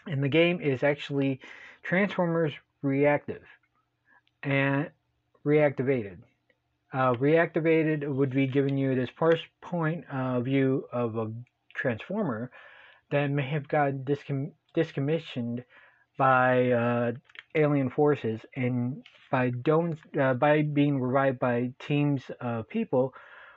And 0.08 0.24
the 0.24 0.30
game 0.30 0.62
is 0.62 0.84
actually 0.84 1.41
Transformers 1.84 2.54
reactive 2.82 3.43
and 4.43 4.89
reactivated. 5.45 6.17
Uh, 6.93 7.13
reactivated 7.13 8.08
would 8.08 8.32
be 8.32 8.47
giving 8.47 8.78
you 8.78 8.95
this 8.95 9.10
first 9.17 9.43
point 9.62 10.06
uh, 10.12 10.39
view 10.41 10.86
of 10.91 11.17
a 11.17 11.32
transformer 11.74 12.52
that 13.12 13.28
may 13.28 13.47
have 13.47 13.67
got 13.67 13.93
discom- 13.93 14.52
discommissioned 14.76 15.63
by 16.21 16.71
uh, 16.71 17.12
alien 17.55 17.89
forces, 17.89 18.39
and 18.55 19.03
by 19.31 19.49
don't 19.49 19.97
uh, 20.19 20.36
by 20.36 20.62
being 20.62 21.01
revived 21.01 21.39
by 21.39 21.71
teams 21.79 22.21
of 22.39 22.69
people 22.69 23.13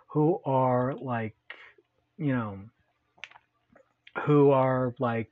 who 0.09 0.41
are 0.47 0.95
like 0.95 1.37
you 2.17 2.33
know, 2.33 2.59
who 4.25 4.51
are 4.51 4.95
like, 4.99 5.31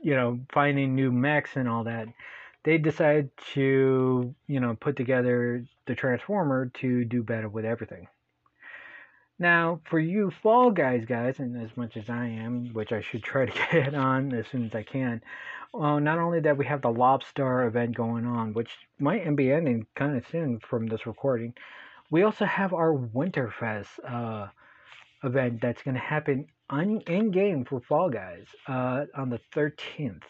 you 0.00 0.14
know, 0.14 0.40
finding 0.52 0.94
new 0.94 1.10
mechs 1.10 1.56
and 1.56 1.68
all 1.68 1.84
that, 1.84 2.08
they 2.64 2.78
decided 2.78 3.30
to, 3.54 4.34
you 4.46 4.60
know, 4.60 4.76
put 4.78 4.96
together 4.96 5.64
the 5.86 5.94
Transformer 5.94 6.70
to 6.80 7.04
do 7.04 7.22
better 7.22 7.48
with 7.48 7.64
everything. 7.64 8.08
Now, 9.38 9.80
for 9.84 10.00
you 10.00 10.32
Fall 10.42 10.70
Guys 10.72 11.04
guys, 11.04 11.38
and 11.38 11.62
as 11.62 11.76
much 11.76 11.96
as 11.96 12.10
I 12.10 12.26
am, 12.26 12.72
which 12.72 12.92
I 12.92 13.00
should 13.00 13.22
try 13.22 13.46
to 13.46 13.52
get 13.72 13.94
on 13.94 14.32
as 14.34 14.46
soon 14.48 14.66
as 14.66 14.74
I 14.74 14.82
can, 14.82 15.22
well, 15.72 16.00
not 16.00 16.18
only 16.18 16.40
that 16.40 16.56
we 16.56 16.66
have 16.66 16.82
the 16.82 16.90
Lobster 16.90 17.64
event 17.64 17.94
going 17.94 18.26
on, 18.26 18.52
which 18.54 18.70
might 18.98 19.36
be 19.36 19.52
ending 19.52 19.86
kind 19.94 20.16
of 20.16 20.26
soon 20.26 20.58
from 20.60 20.86
this 20.86 21.06
recording, 21.06 21.54
we 22.10 22.22
also 22.22 22.46
have 22.46 22.72
our 22.72 22.92
Winterfest 22.92 23.98
uh, 24.08 24.48
event 25.22 25.60
that's 25.60 25.82
going 25.82 25.94
to 25.94 26.00
happen 26.00 26.46
in 27.06 27.30
game 27.30 27.64
for 27.64 27.80
Fall 27.80 28.10
Guys 28.10 28.46
uh, 28.66 29.04
on 29.14 29.30
the 29.30 29.40
13th. 29.54 30.22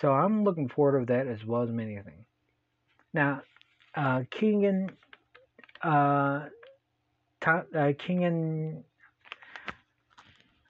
So 0.00 0.12
I'm 0.12 0.44
looking 0.44 0.68
forward 0.68 1.06
to 1.06 1.12
that 1.12 1.26
as 1.26 1.44
well 1.44 1.62
as 1.62 1.70
many 1.70 1.94
things. 1.96 2.26
Now, 3.12 3.42
uh, 3.94 4.22
Keegan, 4.30 4.90
uh, 5.82 6.46
uh, 7.46 7.92
Keegan, 7.98 8.84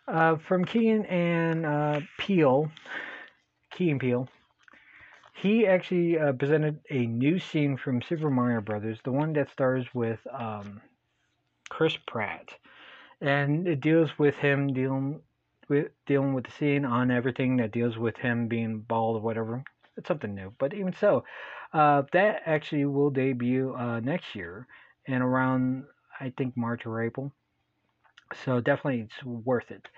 uh, 0.08 0.36
from 0.36 0.64
Keegan 0.64 1.06
and 1.06 1.66
uh, 1.66 2.00
Peele, 2.18 2.70
Key 3.70 3.90
and 3.90 4.00
Peele, 4.00 4.28
he 5.34 5.66
actually 5.66 6.18
uh, 6.18 6.32
presented 6.32 6.80
a 6.90 7.06
new 7.06 7.38
scene 7.38 7.76
from 7.76 8.02
Super 8.02 8.30
Mario 8.30 8.60
Brothers, 8.60 8.98
the 9.04 9.12
one 9.12 9.32
that 9.32 9.50
stars 9.50 9.86
with 9.92 10.20
um, 10.32 10.80
Chris 11.68 11.96
Pratt, 12.06 12.50
and 13.20 13.66
it 13.66 13.80
deals 13.80 14.10
with 14.18 14.36
him 14.36 14.72
dealing 14.72 15.20
with 15.68 15.88
dealing 16.06 16.34
with 16.34 16.44
the 16.44 16.50
scene 16.52 16.84
on 16.84 17.10
everything 17.10 17.56
that 17.56 17.72
deals 17.72 17.96
with 17.96 18.16
him 18.18 18.46
being 18.46 18.80
bald 18.80 19.16
or 19.16 19.20
whatever. 19.20 19.64
It's 19.96 20.08
something 20.08 20.34
new, 20.34 20.52
but 20.58 20.74
even 20.74 20.92
so, 20.92 21.24
uh, 21.72 22.02
that 22.12 22.42
actually 22.46 22.84
will 22.84 23.10
debut 23.10 23.74
uh, 23.74 24.00
next 24.00 24.34
year 24.34 24.66
and 25.06 25.22
around 25.22 25.84
I 26.22 26.32
think 26.36 26.56
March 26.56 26.86
or 26.86 27.02
April. 27.02 27.32
So 28.44 28.60
definitely 28.60 29.00
it's 29.02 29.24
worth 29.24 29.70
it. 29.70 29.88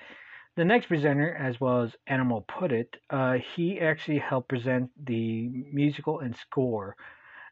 The 0.56 0.64
next 0.64 0.86
presenter, 0.86 1.34
as 1.34 1.60
well 1.60 1.82
as 1.82 1.96
Animal 2.06 2.42
Put 2.42 2.72
It, 2.72 2.96
uh, 3.10 3.38
he 3.54 3.80
actually 3.80 4.18
helped 4.18 4.48
present 4.48 4.90
the 5.04 5.48
musical 5.72 6.20
and 6.20 6.34
score, 6.36 6.96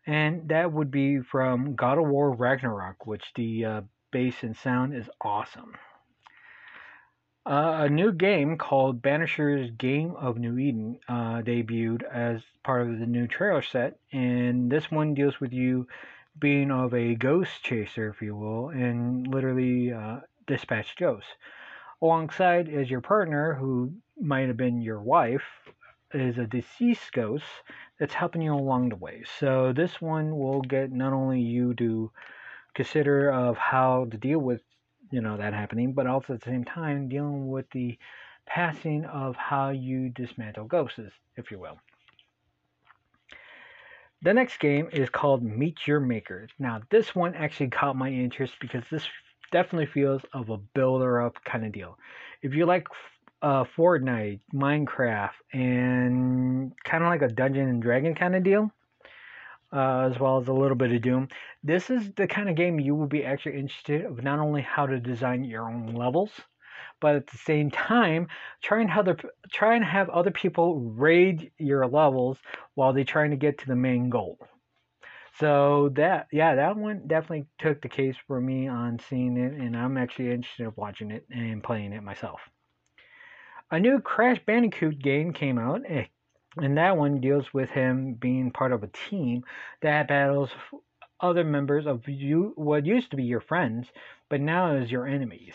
and 0.06 0.48
that 0.48 0.72
would 0.72 0.90
be 0.90 1.20
from 1.20 1.74
God 1.74 1.98
of 1.98 2.06
War 2.06 2.32
Ragnarok, 2.32 3.06
which 3.06 3.24
the 3.34 3.64
uh, 3.64 3.80
bass 4.12 4.42
and 4.42 4.56
sound 4.56 4.94
is 4.94 5.10
awesome. 5.20 5.74
Uh, 7.44 7.86
a 7.86 7.88
new 7.88 8.12
game 8.12 8.56
called 8.56 9.02
Banisher's 9.02 9.72
Game 9.72 10.14
of 10.14 10.38
New 10.38 10.58
Eden 10.58 11.00
uh, 11.08 11.42
debuted 11.42 12.04
as 12.04 12.40
part 12.62 12.82
of 12.82 13.00
the 13.00 13.06
new 13.06 13.26
trailer 13.26 13.62
set, 13.62 13.98
and 14.12 14.70
this 14.70 14.92
one 14.92 15.14
deals 15.14 15.40
with 15.40 15.52
you 15.52 15.88
being 16.38 16.70
of 16.70 16.94
a 16.94 17.14
ghost 17.14 17.62
chaser, 17.62 18.08
if 18.08 18.22
you 18.22 18.34
will, 18.34 18.70
and 18.70 19.26
literally 19.26 19.92
uh, 19.92 20.20
dispatch 20.46 20.96
ghosts 20.96 21.30
alongside 22.02 22.68
as 22.68 22.90
your 22.90 23.00
partner, 23.00 23.54
who 23.54 23.92
might 24.20 24.48
have 24.48 24.56
been 24.56 24.82
your 24.82 25.00
wife, 25.00 25.44
is 26.12 26.36
a 26.36 26.46
deceased 26.46 27.12
ghost 27.12 27.44
that's 27.98 28.12
helping 28.12 28.42
you 28.42 28.52
along 28.52 28.88
the 28.88 28.96
way. 28.96 29.22
So 29.38 29.72
this 29.72 30.00
one 30.00 30.36
will 30.36 30.60
get 30.60 30.92
not 30.92 31.12
only 31.12 31.40
you 31.40 31.74
to 31.74 32.10
consider 32.74 33.30
of 33.30 33.56
how 33.56 34.06
to 34.10 34.16
deal 34.16 34.40
with 34.40 34.60
you 35.10 35.20
know 35.20 35.36
that 35.36 35.52
happening, 35.52 35.92
but 35.92 36.06
also 36.06 36.34
at 36.34 36.40
the 36.40 36.50
same 36.50 36.64
time 36.64 37.08
dealing 37.08 37.48
with 37.48 37.70
the 37.70 37.98
passing 38.46 39.04
of 39.04 39.36
how 39.36 39.70
you 39.70 40.08
dismantle 40.08 40.64
ghosts, 40.64 40.98
if 41.36 41.50
you 41.50 41.58
will. 41.58 41.78
The 44.24 44.32
next 44.32 44.60
game 44.60 44.88
is 44.92 45.10
called 45.10 45.42
Meet 45.42 45.88
Your 45.88 45.98
Maker. 45.98 46.46
Now, 46.56 46.80
this 46.90 47.12
one 47.12 47.34
actually 47.34 47.70
caught 47.70 47.96
my 47.96 48.08
interest 48.08 48.54
because 48.60 48.84
this 48.88 49.04
definitely 49.50 49.86
feels 49.86 50.22
of 50.32 50.48
a 50.48 50.58
builder 50.58 51.20
up 51.20 51.42
kind 51.44 51.66
of 51.66 51.72
deal. 51.72 51.98
If 52.40 52.54
you 52.54 52.64
like 52.64 52.86
uh, 53.42 53.64
Fortnite, 53.76 54.38
Minecraft, 54.54 55.30
and 55.52 56.72
kind 56.84 57.02
of 57.02 57.08
like 57.08 57.22
a 57.22 57.28
Dungeon 57.28 57.68
and 57.68 57.82
Dragon 57.82 58.14
kind 58.14 58.36
of 58.36 58.44
deal, 58.44 58.70
uh, 59.72 60.08
as 60.12 60.20
well 60.20 60.40
as 60.40 60.46
a 60.46 60.52
little 60.52 60.76
bit 60.76 60.92
of 60.92 61.02
Doom, 61.02 61.28
this 61.64 61.90
is 61.90 62.12
the 62.14 62.28
kind 62.28 62.48
of 62.48 62.54
game 62.54 62.78
you 62.78 62.94
will 62.94 63.08
be 63.08 63.24
actually 63.24 63.58
interested 63.58 64.04
of 64.04 64.22
not 64.22 64.38
only 64.38 64.62
how 64.62 64.86
to 64.86 65.00
design 65.00 65.42
your 65.42 65.68
own 65.68 65.94
levels, 65.94 66.30
but 67.02 67.16
at 67.16 67.26
the 67.26 67.36
same 67.36 67.70
time, 67.70 68.28
try 68.62 68.80
and 68.80 68.88
have 68.88 69.06
other, 69.06 69.18
try 69.52 69.74
and 69.74 69.84
have 69.84 70.08
other 70.08 70.30
people 70.30 70.78
raid 70.80 71.50
your 71.58 71.86
levels 71.86 72.38
while 72.74 72.94
they're 72.94 73.04
trying 73.04 73.32
to 73.32 73.36
get 73.36 73.58
to 73.58 73.66
the 73.66 73.76
main 73.76 74.08
goal. 74.08 74.38
So 75.38 75.90
that 75.96 76.28
yeah, 76.30 76.54
that 76.54 76.76
one 76.76 77.02
definitely 77.06 77.46
took 77.58 77.82
the 77.82 77.88
case 77.88 78.16
for 78.26 78.40
me 78.40 78.68
on 78.68 79.00
seeing 79.08 79.36
it, 79.36 79.52
and 79.52 79.76
I'm 79.76 79.96
actually 79.96 80.30
interested 80.30 80.64
in 80.64 80.72
watching 80.76 81.10
it 81.10 81.26
and 81.30 81.62
playing 81.62 81.92
it 81.92 82.02
myself. 82.02 82.40
A 83.70 83.80
new 83.80 84.00
Crash 84.00 84.40
Bandicoot 84.46 84.98
game 84.98 85.32
came 85.32 85.58
out, 85.58 85.82
eh, 85.88 86.04
and 86.58 86.76
that 86.76 86.96
one 86.96 87.20
deals 87.20 87.52
with 87.52 87.70
him 87.70 88.14
being 88.14 88.50
part 88.50 88.72
of 88.72 88.82
a 88.82 88.90
team 89.08 89.42
that 89.80 90.08
battles 90.08 90.50
other 91.22 91.44
members 91.44 91.86
of 91.86 92.06
you 92.08 92.52
what 92.56 92.84
used 92.84 93.10
to 93.10 93.16
be 93.16 93.24
your 93.24 93.40
friends, 93.40 93.88
but 94.28 94.40
now 94.40 94.74
is 94.76 94.90
your 94.90 95.06
enemies. 95.06 95.54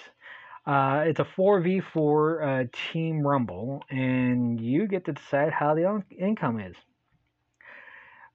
Uh, 0.67 1.05
it's 1.07 1.21
a 1.21 1.23
4v4 1.23 2.65
uh, 2.65 2.67
team 2.91 3.25
rumble, 3.25 3.81
and 3.89 4.59
you 4.59 4.85
get 4.85 5.05
to 5.05 5.13
decide 5.13 5.53
how 5.53 5.73
the 5.73 6.03
income 6.19 6.59
is. 6.59 6.75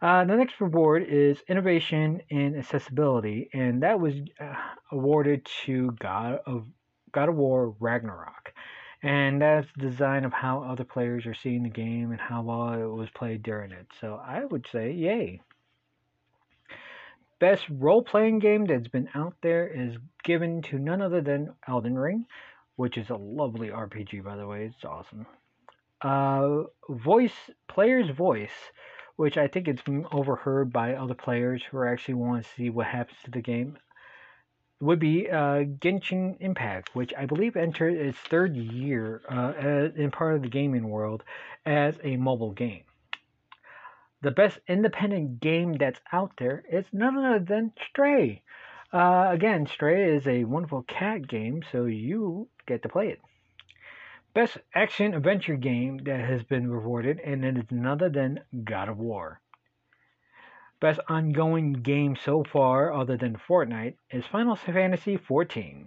Uh, 0.00 0.24
the 0.24 0.34
next 0.34 0.58
reward 0.58 1.04
is 1.06 1.42
innovation 1.46 2.22
in 2.30 2.58
accessibility, 2.58 3.50
and 3.52 3.82
that 3.82 4.00
was 4.00 4.14
uh, 4.40 4.54
awarded 4.90 5.46
to 5.66 5.92
God 6.00 6.40
of 6.46 6.64
God 7.12 7.28
of 7.28 7.34
War 7.36 7.76
Ragnarok, 7.78 8.54
and 9.02 9.42
that's 9.42 9.68
the 9.76 9.90
design 9.90 10.24
of 10.24 10.32
how 10.32 10.62
other 10.62 10.84
players 10.84 11.26
are 11.26 11.34
seeing 11.34 11.62
the 11.62 11.68
game 11.68 12.12
and 12.12 12.20
how 12.20 12.40
well 12.40 12.72
it 12.72 12.96
was 12.96 13.10
played 13.10 13.42
during 13.42 13.72
it. 13.72 13.86
So 14.00 14.18
I 14.26 14.46
would 14.46 14.66
say, 14.72 14.90
yay. 14.90 15.42
Best 17.42 17.64
role-playing 17.68 18.38
game 18.38 18.66
that's 18.66 18.86
been 18.86 19.08
out 19.14 19.34
there 19.42 19.66
is 19.66 19.96
given 20.22 20.62
to 20.62 20.78
none 20.78 21.02
other 21.02 21.20
than 21.20 21.52
Elden 21.66 21.98
Ring, 21.98 22.24
which 22.76 22.96
is 22.96 23.10
a 23.10 23.16
lovely 23.16 23.68
RPG, 23.68 24.22
by 24.22 24.36
the 24.36 24.46
way. 24.46 24.66
It's 24.66 24.84
awesome. 24.84 25.26
Uh, 26.00 26.68
voice 26.88 27.50
player's 27.68 28.10
voice 28.10 28.70
which 29.16 29.36
I 29.36 29.46
think 29.46 29.68
it's 29.68 29.82
been 29.82 30.06
overheard 30.10 30.72
by 30.72 30.94
other 30.94 31.14
players 31.14 31.62
who 31.62 31.76
are 31.78 31.86
actually 31.86 32.14
want 32.14 32.44
to 32.44 32.50
see 32.56 32.70
what 32.70 32.86
happens 32.86 33.18
to 33.24 33.30
the 33.30 33.40
game, 33.40 33.78
would 34.80 34.98
be 34.98 35.30
uh, 35.30 35.64
Genshin 35.78 36.36
Impact, 36.40 36.90
which 36.94 37.12
I 37.16 37.26
believe 37.26 37.56
entered 37.56 37.94
its 37.94 38.18
third 38.18 38.56
year 38.56 39.22
uh, 39.28 39.90
in 39.94 40.10
part 40.10 40.34
of 40.34 40.42
the 40.42 40.48
gaming 40.48 40.88
world 40.88 41.22
as 41.64 41.98
a 42.02 42.16
mobile 42.16 42.50
game. 42.50 42.82
The 44.22 44.30
best 44.30 44.60
independent 44.68 45.40
game 45.40 45.74
that's 45.74 46.00
out 46.12 46.32
there 46.38 46.64
is 46.70 46.86
none 46.92 47.18
other 47.18 47.40
than 47.40 47.72
Stray. 47.88 48.42
Uh, 48.92 49.28
again, 49.30 49.66
Stray 49.66 50.14
is 50.14 50.26
a 50.28 50.44
wonderful 50.44 50.84
cat 50.84 51.26
game, 51.26 51.62
so 51.72 51.86
you 51.86 52.48
get 52.66 52.82
to 52.82 52.88
play 52.88 53.08
it. 53.08 53.20
Best 54.32 54.58
Action 54.74 55.12
Adventure 55.12 55.56
Game 55.56 55.98
that 56.04 56.20
has 56.20 56.44
been 56.44 56.70
rewarded, 56.70 57.18
and 57.18 57.44
it 57.44 57.58
is 57.58 57.64
none 57.70 57.86
other 57.86 58.08
than 58.08 58.40
God 58.64 58.88
of 58.88 58.98
War. 58.98 59.40
Best 60.80 61.00
Ongoing 61.08 61.72
Game 61.74 62.16
so 62.16 62.44
far, 62.44 62.92
other 62.92 63.16
than 63.16 63.36
Fortnite, 63.36 63.96
is 64.10 64.24
Final 64.26 64.56
Fantasy 64.56 65.18
XIV. 65.18 65.86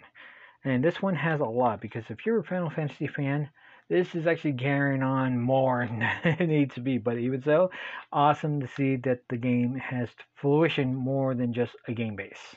And 0.63 0.83
this 0.83 1.01
one 1.01 1.15
has 1.15 1.39
a 1.39 1.45
lot, 1.45 1.79
because 1.79 2.03
if 2.09 2.25
you're 2.25 2.39
a 2.39 2.43
Final 2.43 2.69
Fantasy 2.69 3.07
fan, 3.07 3.49
this 3.89 4.15
is 4.15 4.25
actually 4.25 4.53
carrying 4.53 5.03
on 5.03 5.39
more 5.39 5.87
than 6.23 6.37
it 6.39 6.47
needs 6.47 6.75
to 6.75 6.81
be. 6.81 6.97
But 6.97 7.17
even 7.17 7.41
so, 7.43 7.71
awesome 8.11 8.61
to 8.61 8.67
see 8.67 8.95
that 8.97 9.21
the 9.29 9.37
game 9.37 9.75
has 9.75 10.09
fruition 10.35 10.95
more 10.95 11.35
than 11.35 11.53
just 11.53 11.75
a 11.87 11.93
game 11.93 12.15
base. 12.15 12.55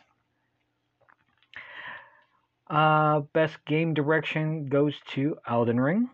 Uh, 2.68 3.20
best 3.32 3.64
game 3.64 3.94
direction 3.94 4.66
goes 4.66 4.94
to 5.08 5.36
Elden 5.48 5.80
Ring. 5.80 6.10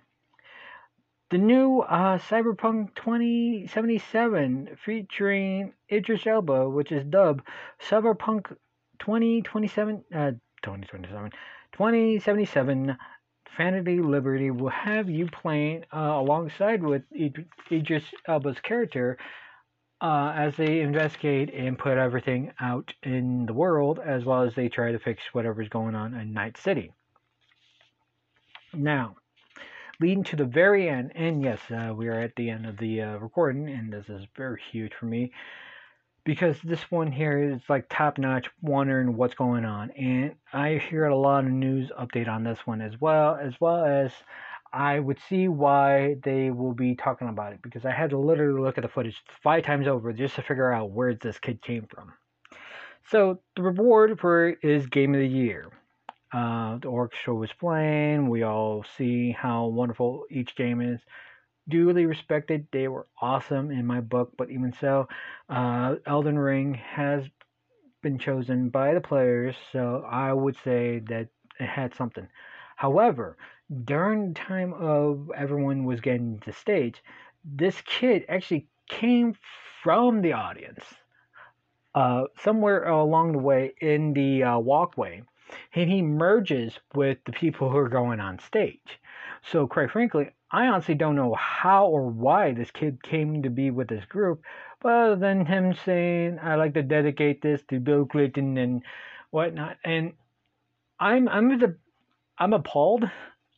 The 1.30 1.38
new 1.38 1.80
uh, 1.80 2.18
Cyberpunk 2.18 2.94
2077 2.94 4.76
featuring 4.84 5.72
Idris 5.90 6.26
Elba, 6.26 6.68
which 6.68 6.92
is 6.92 7.04
dubbed 7.04 7.42
Cyberpunk 7.80 8.54
2027, 9.00 10.04
uh, 10.14 10.30
2027, 10.62 11.30
2077 11.72 12.96
Phantom 13.56 14.10
Liberty 14.10 14.50
will 14.50 14.70
have 14.70 15.08
you 15.08 15.26
playing 15.26 15.84
uh, 15.92 15.98
alongside 15.98 16.82
with 16.82 17.02
Idris 17.70 18.04
Elba's 18.26 18.58
character 18.60 19.16
uh, 20.00 20.32
as 20.36 20.56
they 20.56 20.80
investigate 20.80 21.52
and 21.54 21.78
put 21.78 21.96
everything 21.96 22.52
out 22.60 22.92
in 23.02 23.46
the 23.46 23.52
world, 23.52 24.00
as 24.04 24.24
well 24.24 24.42
as 24.42 24.54
they 24.54 24.68
try 24.68 24.92
to 24.92 24.98
fix 24.98 25.22
whatever's 25.32 25.68
going 25.68 25.94
on 25.94 26.14
in 26.14 26.32
Night 26.32 26.56
City. 26.58 26.92
Now, 28.72 29.16
leading 30.00 30.24
to 30.24 30.36
the 30.36 30.44
very 30.44 30.88
end, 30.88 31.12
and 31.14 31.42
yes, 31.42 31.60
uh, 31.70 31.94
we 31.94 32.08
are 32.08 32.20
at 32.20 32.34
the 32.36 32.50
end 32.50 32.66
of 32.66 32.76
the 32.78 33.02
uh, 33.02 33.16
recording, 33.18 33.68
and 33.68 33.92
this 33.92 34.08
is 34.08 34.26
very 34.36 34.60
huge 34.72 34.92
for 34.98 35.06
me 35.06 35.32
because 36.24 36.56
this 36.64 36.90
one 36.90 37.12
here 37.12 37.52
is 37.52 37.60
like 37.68 37.86
top 37.88 38.18
notch, 38.18 38.48
wondering 38.62 39.16
what's 39.16 39.34
going 39.34 39.64
on, 39.64 39.90
and 39.92 40.34
I 40.52 40.82
hear 40.88 41.06
a 41.06 41.16
lot 41.16 41.44
of 41.44 41.50
news 41.50 41.90
update 41.98 42.28
on 42.28 42.44
this 42.44 42.60
one 42.66 42.80
as 42.80 43.00
well, 43.00 43.36
as 43.40 43.54
well 43.60 43.84
as 43.84 44.12
I 44.72 44.98
would 44.98 45.18
see 45.28 45.46
why 45.46 46.16
they 46.24 46.50
will 46.50 46.72
be 46.72 46.96
talking 46.96 47.28
about 47.28 47.52
it 47.52 47.62
because 47.62 47.84
I 47.84 47.92
had 47.92 48.10
to 48.10 48.18
literally 48.18 48.60
look 48.60 48.76
at 48.76 48.82
the 48.82 48.88
footage 48.88 49.22
five 49.42 49.64
times 49.64 49.86
over 49.86 50.12
just 50.12 50.34
to 50.34 50.42
figure 50.42 50.72
out 50.72 50.90
where 50.90 51.14
this 51.14 51.38
kid 51.38 51.62
came 51.62 51.86
from. 51.86 52.12
So 53.10 53.40
the 53.54 53.62
reward 53.62 54.18
for 54.18 54.48
it 54.48 54.58
is 54.62 54.86
Game 54.86 55.14
of 55.14 55.20
the 55.20 55.28
Year. 55.28 55.70
Uh, 56.32 56.78
the 56.78 56.88
orchestra 56.88 57.34
was 57.34 57.52
playing. 57.52 58.28
We 58.28 58.42
all 58.42 58.84
see 58.96 59.30
how 59.30 59.66
wonderful 59.66 60.24
each 60.28 60.56
game 60.56 60.80
is. 60.80 61.00
Duly 61.68 62.06
respected. 62.06 62.66
They 62.72 62.88
were 62.88 63.06
awesome 63.20 63.70
in 63.70 63.86
my 63.86 64.00
book, 64.00 64.32
but 64.36 64.50
even 64.50 64.72
so, 64.72 65.08
uh, 65.48 65.96
Elden 66.06 66.38
Ring 66.38 66.74
has 66.74 67.24
been 68.02 68.18
chosen 68.18 68.68
by 68.68 68.92
the 68.92 69.00
players, 69.00 69.56
so 69.72 70.06
I 70.08 70.32
would 70.32 70.56
say 70.62 71.00
that 71.08 71.28
it 71.58 71.66
had 71.66 71.94
something. 71.94 72.28
However, 72.76 73.38
during 73.84 74.28
the 74.28 74.34
time 74.34 74.74
of 74.74 75.30
everyone 75.34 75.84
was 75.84 76.00
getting 76.00 76.38
to 76.40 76.52
stage, 76.52 77.02
this 77.44 77.80
kid 77.82 78.24
actually 78.28 78.68
came 78.88 79.34
from 79.82 80.20
the 80.20 80.32
audience. 80.34 80.84
Uh, 81.94 82.24
somewhere 82.42 82.88
along 82.88 83.32
the 83.32 83.38
way 83.38 83.72
in 83.80 84.12
the 84.12 84.42
uh, 84.42 84.58
walkway, 84.58 85.22
and 85.74 85.88
he 85.88 86.02
merges 86.02 86.78
with 86.94 87.18
the 87.24 87.32
people 87.32 87.70
who 87.70 87.76
are 87.76 87.88
going 87.88 88.18
on 88.18 88.38
stage. 88.40 89.00
So, 89.42 89.66
quite 89.66 89.90
frankly, 89.92 90.30
I 90.54 90.68
honestly 90.68 90.94
don't 90.94 91.16
know 91.16 91.34
how 91.34 91.88
or 91.88 92.06
why 92.06 92.52
this 92.52 92.70
kid 92.70 93.02
came 93.02 93.42
to 93.42 93.50
be 93.50 93.72
with 93.72 93.88
this 93.88 94.04
group, 94.04 94.44
but 94.80 94.92
other 94.92 95.16
than 95.16 95.46
him 95.46 95.74
saying, 95.74 96.38
"I 96.40 96.54
like 96.54 96.74
to 96.74 96.82
dedicate 96.84 97.42
this 97.42 97.60
to 97.64 97.80
Bill 97.80 98.06
Clinton 98.06 98.56
and 98.56 98.84
whatnot," 99.30 99.78
and 99.84 100.12
I'm 101.00 101.28
I'm 101.28 101.58
the 101.58 101.76
I'm 102.38 102.52
appalled 102.52 103.10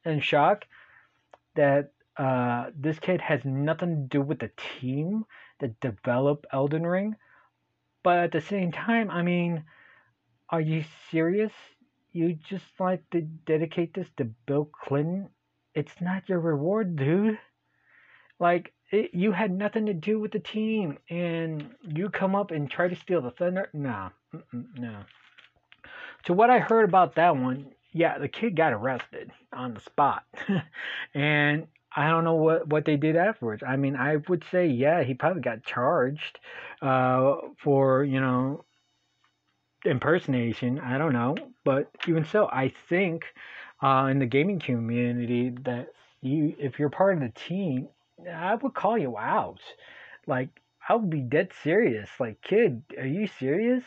and 0.07 0.25
shocked 0.25 0.65
that 1.55 1.93
uh, 2.17 2.71
this 2.75 2.99
kid 2.99 3.21
has 3.21 3.45
nothing 3.45 4.09
to 4.09 4.19
do 4.19 4.23
with 4.23 4.39
the 4.39 4.51
team 4.57 5.27
that 5.61 5.79
developed 5.81 6.47
Elden 6.51 6.87
Ring. 6.87 7.17
But 8.03 8.21
at 8.21 8.33
the 8.33 8.41
same 8.41 8.73
time, 8.73 9.11
I 9.11 9.21
mean, 9.21 9.65
are 10.49 10.63
you 10.63 10.85
serious? 11.11 11.53
you 12.17 12.33
just 12.49 12.65
like 12.81 13.09
to 13.11 13.21
dedicate 13.21 13.93
this 13.93 14.09
to 14.17 14.25
Bill 14.25 14.65
Clinton, 14.65 15.29
it's 15.77 16.01
not 16.01 16.29
your 16.29 16.41
reward, 16.41 16.97
dude. 16.97 17.39
Like, 18.41 18.73
it, 18.91 19.11
you 19.13 19.33
had 19.33 19.51
nothing 19.51 19.87
to 19.87 19.95
do 19.95 20.19
with 20.19 20.33
the 20.33 20.39
team, 20.39 20.99
and 21.11 21.71
you 21.83 22.09
come 22.09 22.35
up 22.35 22.51
and 22.51 22.71
try 22.71 22.89
to 22.89 22.97
steal 22.97 23.21
the 23.21 23.31
thunder? 23.31 23.69
Nah, 23.73 24.11
no. 24.53 24.97
To 26.25 26.33
what 26.33 26.51
I 26.51 26.59
heard 26.59 26.89
about 26.89 27.15
that 27.17 27.37
one, 27.37 27.67
yeah, 27.93 28.19
the 28.19 28.29
kid 28.29 28.57
got 28.57 28.73
arrested 28.73 29.31
on 29.53 29.75
the 29.75 29.81
spot. 29.81 30.25
and 31.15 31.67
I 31.95 32.09
don't 32.09 32.25
know 32.25 32.35
what, 32.35 32.69
what 32.69 32.85
they 32.85 32.97
did 32.97 33.17
afterwards. 33.17 33.63
I 33.67 33.77
mean, 33.77 33.97
I 33.97 34.17
would 34.29 34.45
say, 34.51 34.67
yeah, 34.67 35.03
he 35.03 35.15
probably 35.15 35.43
got 35.43 35.65
charged 35.65 36.39
uh, 36.83 37.37
for, 37.59 38.05
you 38.05 38.21
know, 38.21 38.65
impersonation. 39.85 40.79
I 40.79 40.99
don't 40.99 41.13
know, 41.13 41.37
but 41.65 41.91
even 42.07 42.25
so, 42.25 42.49
I 42.49 42.73
think 42.89 43.25
uh, 43.83 44.09
in 44.11 44.19
the 44.19 44.27
gaming 44.27 44.61
community 44.61 45.51
that 45.65 45.89
you, 46.23 46.55
if 46.59 46.79
you're 46.79 46.91
part 46.91 47.15
of 47.15 47.21
the 47.21 47.41
team, 47.41 47.89
I 48.31 48.55
would 48.55 48.75
call 48.75 48.97
you 48.97 49.17
out. 49.19 49.61
Like 50.27 50.49
I 50.89 50.95
would 50.95 51.11
be 51.11 51.21
dead 51.21 51.51
serious. 51.63 52.09
Like, 52.21 52.41
kid, 52.43 52.83
are 52.99 53.07
you 53.07 53.27
serious? 53.27 53.83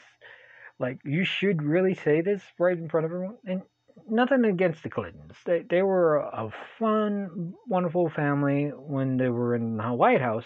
Like, 0.79 0.99
you 1.03 1.25
should 1.25 1.61
really 1.61 1.93
say 1.95 2.21
this 2.21 2.41
right 2.57 2.77
in 2.77 2.89
front 2.89 3.05
of 3.05 3.11
everyone. 3.11 3.37
And 3.45 3.61
nothing 4.09 4.45
against 4.45 4.83
the 4.83 4.89
Clintons. 4.89 5.35
They 5.45 5.63
they 5.69 5.81
were 5.81 6.17
a 6.17 6.51
fun, 6.77 7.53
wonderful 7.67 8.09
family 8.09 8.71
when 8.75 9.17
they 9.17 9.29
were 9.29 9.55
in 9.55 9.77
the 9.77 9.93
White 9.93 10.21
House. 10.21 10.45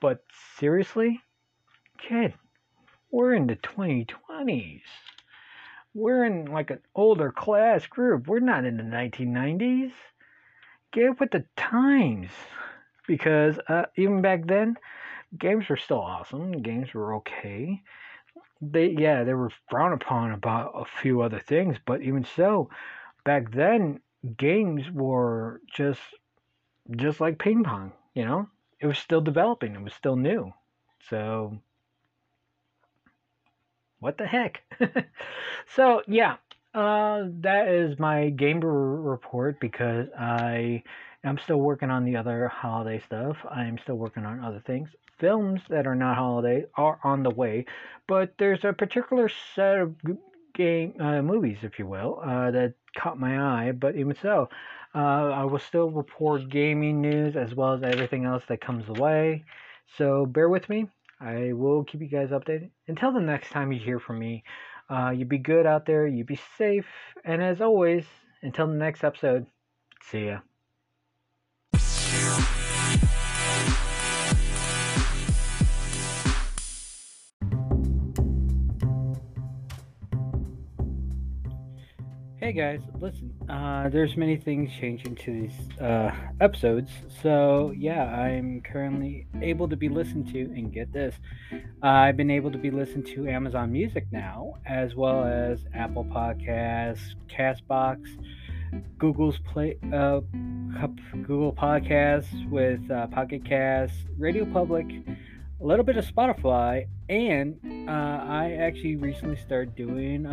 But 0.00 0.22
seriously, 0.58 1.20
kid, 1.98 2.34
we're 3.10 3.34
in 3.34 3.46
the 3.46 3.56
2020s. 3.56 4.82
We're 5.96 6.24
in 6.24 6.44
like 6.44 6.70
an 6.70 6.80
older 6.94 7.32
class 7.32 7.86
group. 7.86 8.28
We're 8.28 8.40
not 8.40 8.66
in 8.66 8.76
the 8.76 8.82
1990s. 8.82 9.92
Get 10.92 11.18
with 11.18 11.30
the 11.30 11.44
times. 11.56 12.28
Because 13.08 13.58
uh, 13.66 13.86
even 13.96 14.20
back 14.20 14.46
then, 14.46 14.76
games 15.38 15.68
were 15.70 15.78
still 15.78 16.00
awesome. 16.00 16.60
Games 16.60 16.92
were 16.92 17.14
okay. 17.16 17.82
They 18.60 18.88
yeah, 18.88 19.24
they 19.24 19.32
were 19.32 19.50
frowned 19.70 19.94
upon 19.94 20.32
about 20.32 20.72
a 20.74 20.84
few 21.00 21.22
other 21.22 21.38
things, 21.38 21.78
but 21.84 22.02
even 22.02 22.24
so, 22.24 22.68
back 23.24 23.52
then 23.52 24.00
games 24.36 24.90
were 24.90 25.62
just 25.74 26.00
just 26.94 27.20
like 27.20 27.38
ping 27.38 27.64
pong, 27.64 27.92
you 28.14 28.24
know? 28.24 28.48
It 28.80 28.86
was 28.86 28.98
still 28.98 29.22
developing, 29.22 29.74
it 29.74 29.82
was 29.82 29.94
still 29.94 30.16
new. 30.16 30.52
So 31.08 31.58
what 34.06 34.18
the 34.18 34.26
heck? 34.26 34.62
so 35.74 36.00
yeah, 36.06 36.36
uh, 36.74 37.24
that 37.40 37.66
is 37.66 37.98
my 37.98 38.28
game 38.30 38.60
report 38.60 39.58
because 39.58 40.06
I 40.16 40.84
am 41.24 41.38
still 41.38 41.56
working 41.56 41.90
on 41.90 42.04
the 42.04 42.14
other 42.14 42.46
holiday 42.46 43.02
stuff. 43.04 43.36
I'm 43.50 43.78
still 43.78 43.96
working 43.96 44.24
on 44.24 44.44
other 44.44 44.62
things. 44.64 44.90
Films 45.18 45.60
that 45.70 45.88
are 45.88 45.96
not 45.96 46.16
holiday 46.16 46.66
are 46.76 47.00
on 47.02 47.24
the 47.24 47.30
way, 47.30 47.66
but 48.06 48.32
there's 48.38 48.64
a 48.64 48.72
particular 48.72 49.28
set 49.56 49.80
of 49.80 49.96
game 50.54 50.94
uh, 51.00 51.20
movies, 51.20 51.58
if 51.62 51.76
you 51.76 51.88
will, 51.88 52.20
uh, 52.24 52.52
that 52.52 52.74
caught 52.96 53.18
my 53.18 53.40
eye. 53.40 53.72
But 53.72 53.96
even 53.96 54.14
so, 54.22 54.48
uh, 54.94 54.98
I 55.40 55.42
will 55.46 55.58
still 55.58 55.90
report 55.90 56.48
gaming 56.48 57.00
news 57.00 57.34
as 57.34 57.56
well 57.56 57.72
as 57.72 57.82
everything 57.82 58.24
else 58.24 58.44
that 58.48 58.60
comes 58.60 58.88
away. 58.88 59.42
So 59.98 60.26
bear 60.26 60.48
with 60.48 60.68
me. 60.68 60.86
I 61.20 61.52
will 61.52 61.84
keep 61.84 62.00
you 62.00 62.08
guys 62.08 62.30
updated. 62.30 62.70
Until 62.88 63.12
the 63.12 63.20
next 63.20 63.50
time 63.50 63.72
you 63.72 63.78
hear 63.78 63.98
from 63.98 64.18
me, 64.18 64.44
uh, 64.90 65.10
you 65.10 65.24
be 65.24 65.38
good 65.38 65.66
out 65.66 65.86
there, 65.86 66.06
you 66.06 66.24
be 66.24 66.38
safe, 66.58 66.86
and 67.24 67.42
as 67.42 67.60
always, 67.60 68.04
until 68.42 68.66
the 68.66 68.74
next 68.74 69.02
episode, 69.02 69.46
see 70.02 70.26
ya. 70.26 70.40
Hey 82.46 82.52
guys, 82.52 82.80
listen, 83.00 83.34
uh, 83.48 83.88
there's 83.88 84.16
many 84.16 84.36
things 84.36 84.70
changing 84.78 85.16
to 85.16 85.32
these 85.32 85.80
uh, 85.80 86.14
episodes. 86.40 86.88
So, 87.20 87.74
yeah, 87.76 88.04
I'm 88.04 88.60
currently 88.60 89.26
able 89.42 89.68
to 89.68 89.74
be 89.74 89.88
listened 89.88 90.32
to, 90.32 90.42
and 90.42 90.72
get 90.72 90.92
this, 90.92 91.16
uh, 91.82 91.86
I've 91.88 92.16
been 92.16 92.30
able 92.30 92.52
to 92.52 92.58
be 92.58 92.70
listened 92.70 93.04
to 93.06 93.26
Amazon 93.26 93.72
Music 93.72 94.06
now, 94.12 94.58
as 94.64 94.94
well 94.94 95.24
as 95.24 95.64
Apple 95.74 96.04
Podcasts, 96.04 97.16
Castbox, 97.28 98.06
Google's 98.96 99.40
Play, 99.40 99.76
uh, 99.92 100.20
Google 101.24 101.52
Podcasts 101.52 102.48
with 102.48 102.88
uh, 102.92 103.08
Pocket 103.08 103.44
Casts, 103.44 104.04
Radio 104.18 104.44
Public, 104.44 104.86
a 105.60 105.64
little 105.66 105.84
bit 105.84 105.96
of 105.96 106.04
Spotify, 106.04 106.86
and 107.08 107.58
uh, 107.88 107.90
I 107.90 108.56
actually 108.60 108.94
recently 108.94 109.34
started 109.34 109.74
doing 109.74 110.26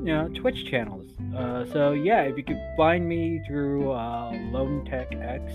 you 0.00 0.12
know 0.12 0.28
Twitch 0.28 0.64
channels. 0.66 1.06
Uh, 1.36 1.64
so 1.72 1.92
yeah, 1.92 2.22
if 2.22 2.36
you 2.36 2.44
could 2.44 2.60
find 2.76 3.08
me 3.08 3.42
through 3.46 3.92
uh, 3.92 4.32
Lone 4.50 4.84
Tech 4.84 5.14
X, 5.14 5.52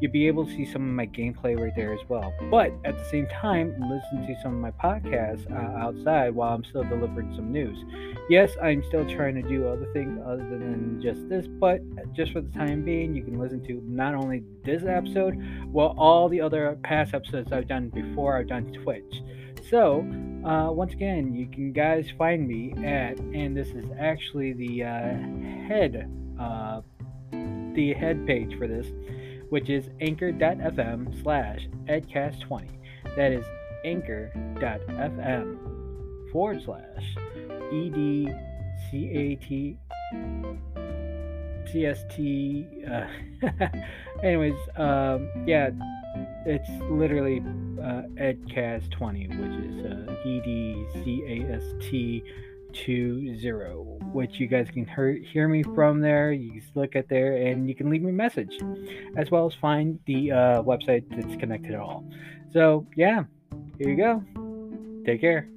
you'll 0.00 0.12
be 0.12 0.26
able 0.26 0.44
to 0.44 0.50
see 0.50 0.64
some 0.64 0.82
of 0.82 0.94
my 0.94 1.06
gameplay 1.06 1.58
right 1.58 1.72
there 1.76 1.92
as 1.92 2.00
well. 2.08 2.32
But 2.50 2.72
at 2.84 2.98
the 2.98 3.04
same 3.04 3.28
time, 3.28 3.72
listen 3.80 4.26
to 4.26 4.42
some 4.42 4.54
of 4.54 4.60
my 4.60 4.72
podcasts 4.72 5.50
uh, 5.50 5.78
outside 5.78 6.34
while 6.34 6.54
I'm 6.54 6.64
still 6.64 6.82
delivering 6.82 7.34
some 7.36 7.52
news. 7.52 7.78
Yes, 8.28 8.50
I'm 8.60 8.82
still 8.84 9.08
trying 9.08 9.36
to 9.36 9.42
do 9.42 9.68
other 9.68 9.86
things 9.92 10.20
other 10.26 10.42
than 10.48 11.00
just 11.00 11.28
this, 11.28 11.46
but 11.46 11.80
just 12.12 12.32
for 12.32 12.40
the 12.40 12.50
time 12.50 12.84
being, 12.84 13.14
you 13.14 13.22
can 13.22 13.38
listen 13.38 13.64
to 13.66 13.80
not 13.86 14.14
only 14.14 14.42
this 14.64 14.82
episode, 14.84 15.40
well, 15.68 15.94
all 15.96 16.28
the 16.28 16.40
other 16.40 16.76
past 16.82 17.14
episodes 17.14 17.52
I've 17.52 17.68
done 17.68 17.88
before 17.88 18.36
I've 18.36 18.48
done 18.48 18.72
Twitch. 18.72 19.22
So, 19.70 20.04
uh, 20.44 20.70
once 20.72 20.92
again, 20.92 21.34
you 21.34 21.46
can 21.46 21.72
guys 21.72 22.10
find 22.18 22.46
me 22.46 22.72
at, 22.84 23.18
and 23.18 23.56
this 23.56 23.68
is 23.68 23.84
actually 23.98 24.52
the 24.52 24.82
uh, 24.82 24.88
head, 25.68 26.10
uh, 26.38 26.80
the 27.74 27.94
head 27.94 28.26
page 28.26 28.58
for 28.58 28.66
this, 28.66 28.86
which 29.50 29.70
is 29.70 29.88
anchor.fm 30.00 31.22
slash 31.22 31.68
edcast20. 31.88 32.68
That 33.16 33.32
is 33.32 33.44
anchor.fm 33.84 35.58
forward 36.32 36.62
slash 36.62 37.16
E 37.72 37.90
D 37.90 38.32
C 38.90 39.08
A 39.10 39.36
T 39.36 39.76
CST. 41.72 42.90
Uh, 42.90 43.06
anyways, 44.22 44.54
um, 44.76 45.30
yeah, 45.46 45.70
it's 46.46 46.68
literally 46.90 47.40
uh, 47.80 48.02
EDCAST20, 48.20 49.28
which 49.38 49.56
is 49.64 49.86
uh, 49.86 50.28
E 50.28 50.40
D 50.44 50.86
C 51.04 51.24
A 51.26 51.54
S 51.54 51.62
T 51.80 52.22
20, 52.72 53.04
which 54.12 54.40
you 54.40 54.46
guys 54.46 54.68
can 54.72 54.86
hear, 54.86 55.12
hear 55.12 55.48
me 55.48 55.62
from 55.62 56.00
there. 56.00 56.32
You 56.32 56.52
can 56.52 56.62
look 56.74 56.96
at 56.96 57.08
there 57.08 57.36
and 57.36 57.68
you 57.68 57.74
can 57.74 57.90
leave 57.90 58.02
me 58.02 58.10
a 58.10 58.14
message, 58.14 58.58
as 59.16 59.30
well 59.30 59.46
as 59.46 59.54
find 59.54 59.98
the 60.06 60.32
uh, 60.32 60.62
website 60.62 61.04
that's 61.10 61.36
connected 61.36 61.72
at 61.72 61.80
all. 61.80 62.04
So, 62.52 62.86
yeah, 62.96 63.24
here 63.78 63.88
you 63.88 63.96
go. 63.96 64.22
Take 65.04 65.20
care. 65.20 65.48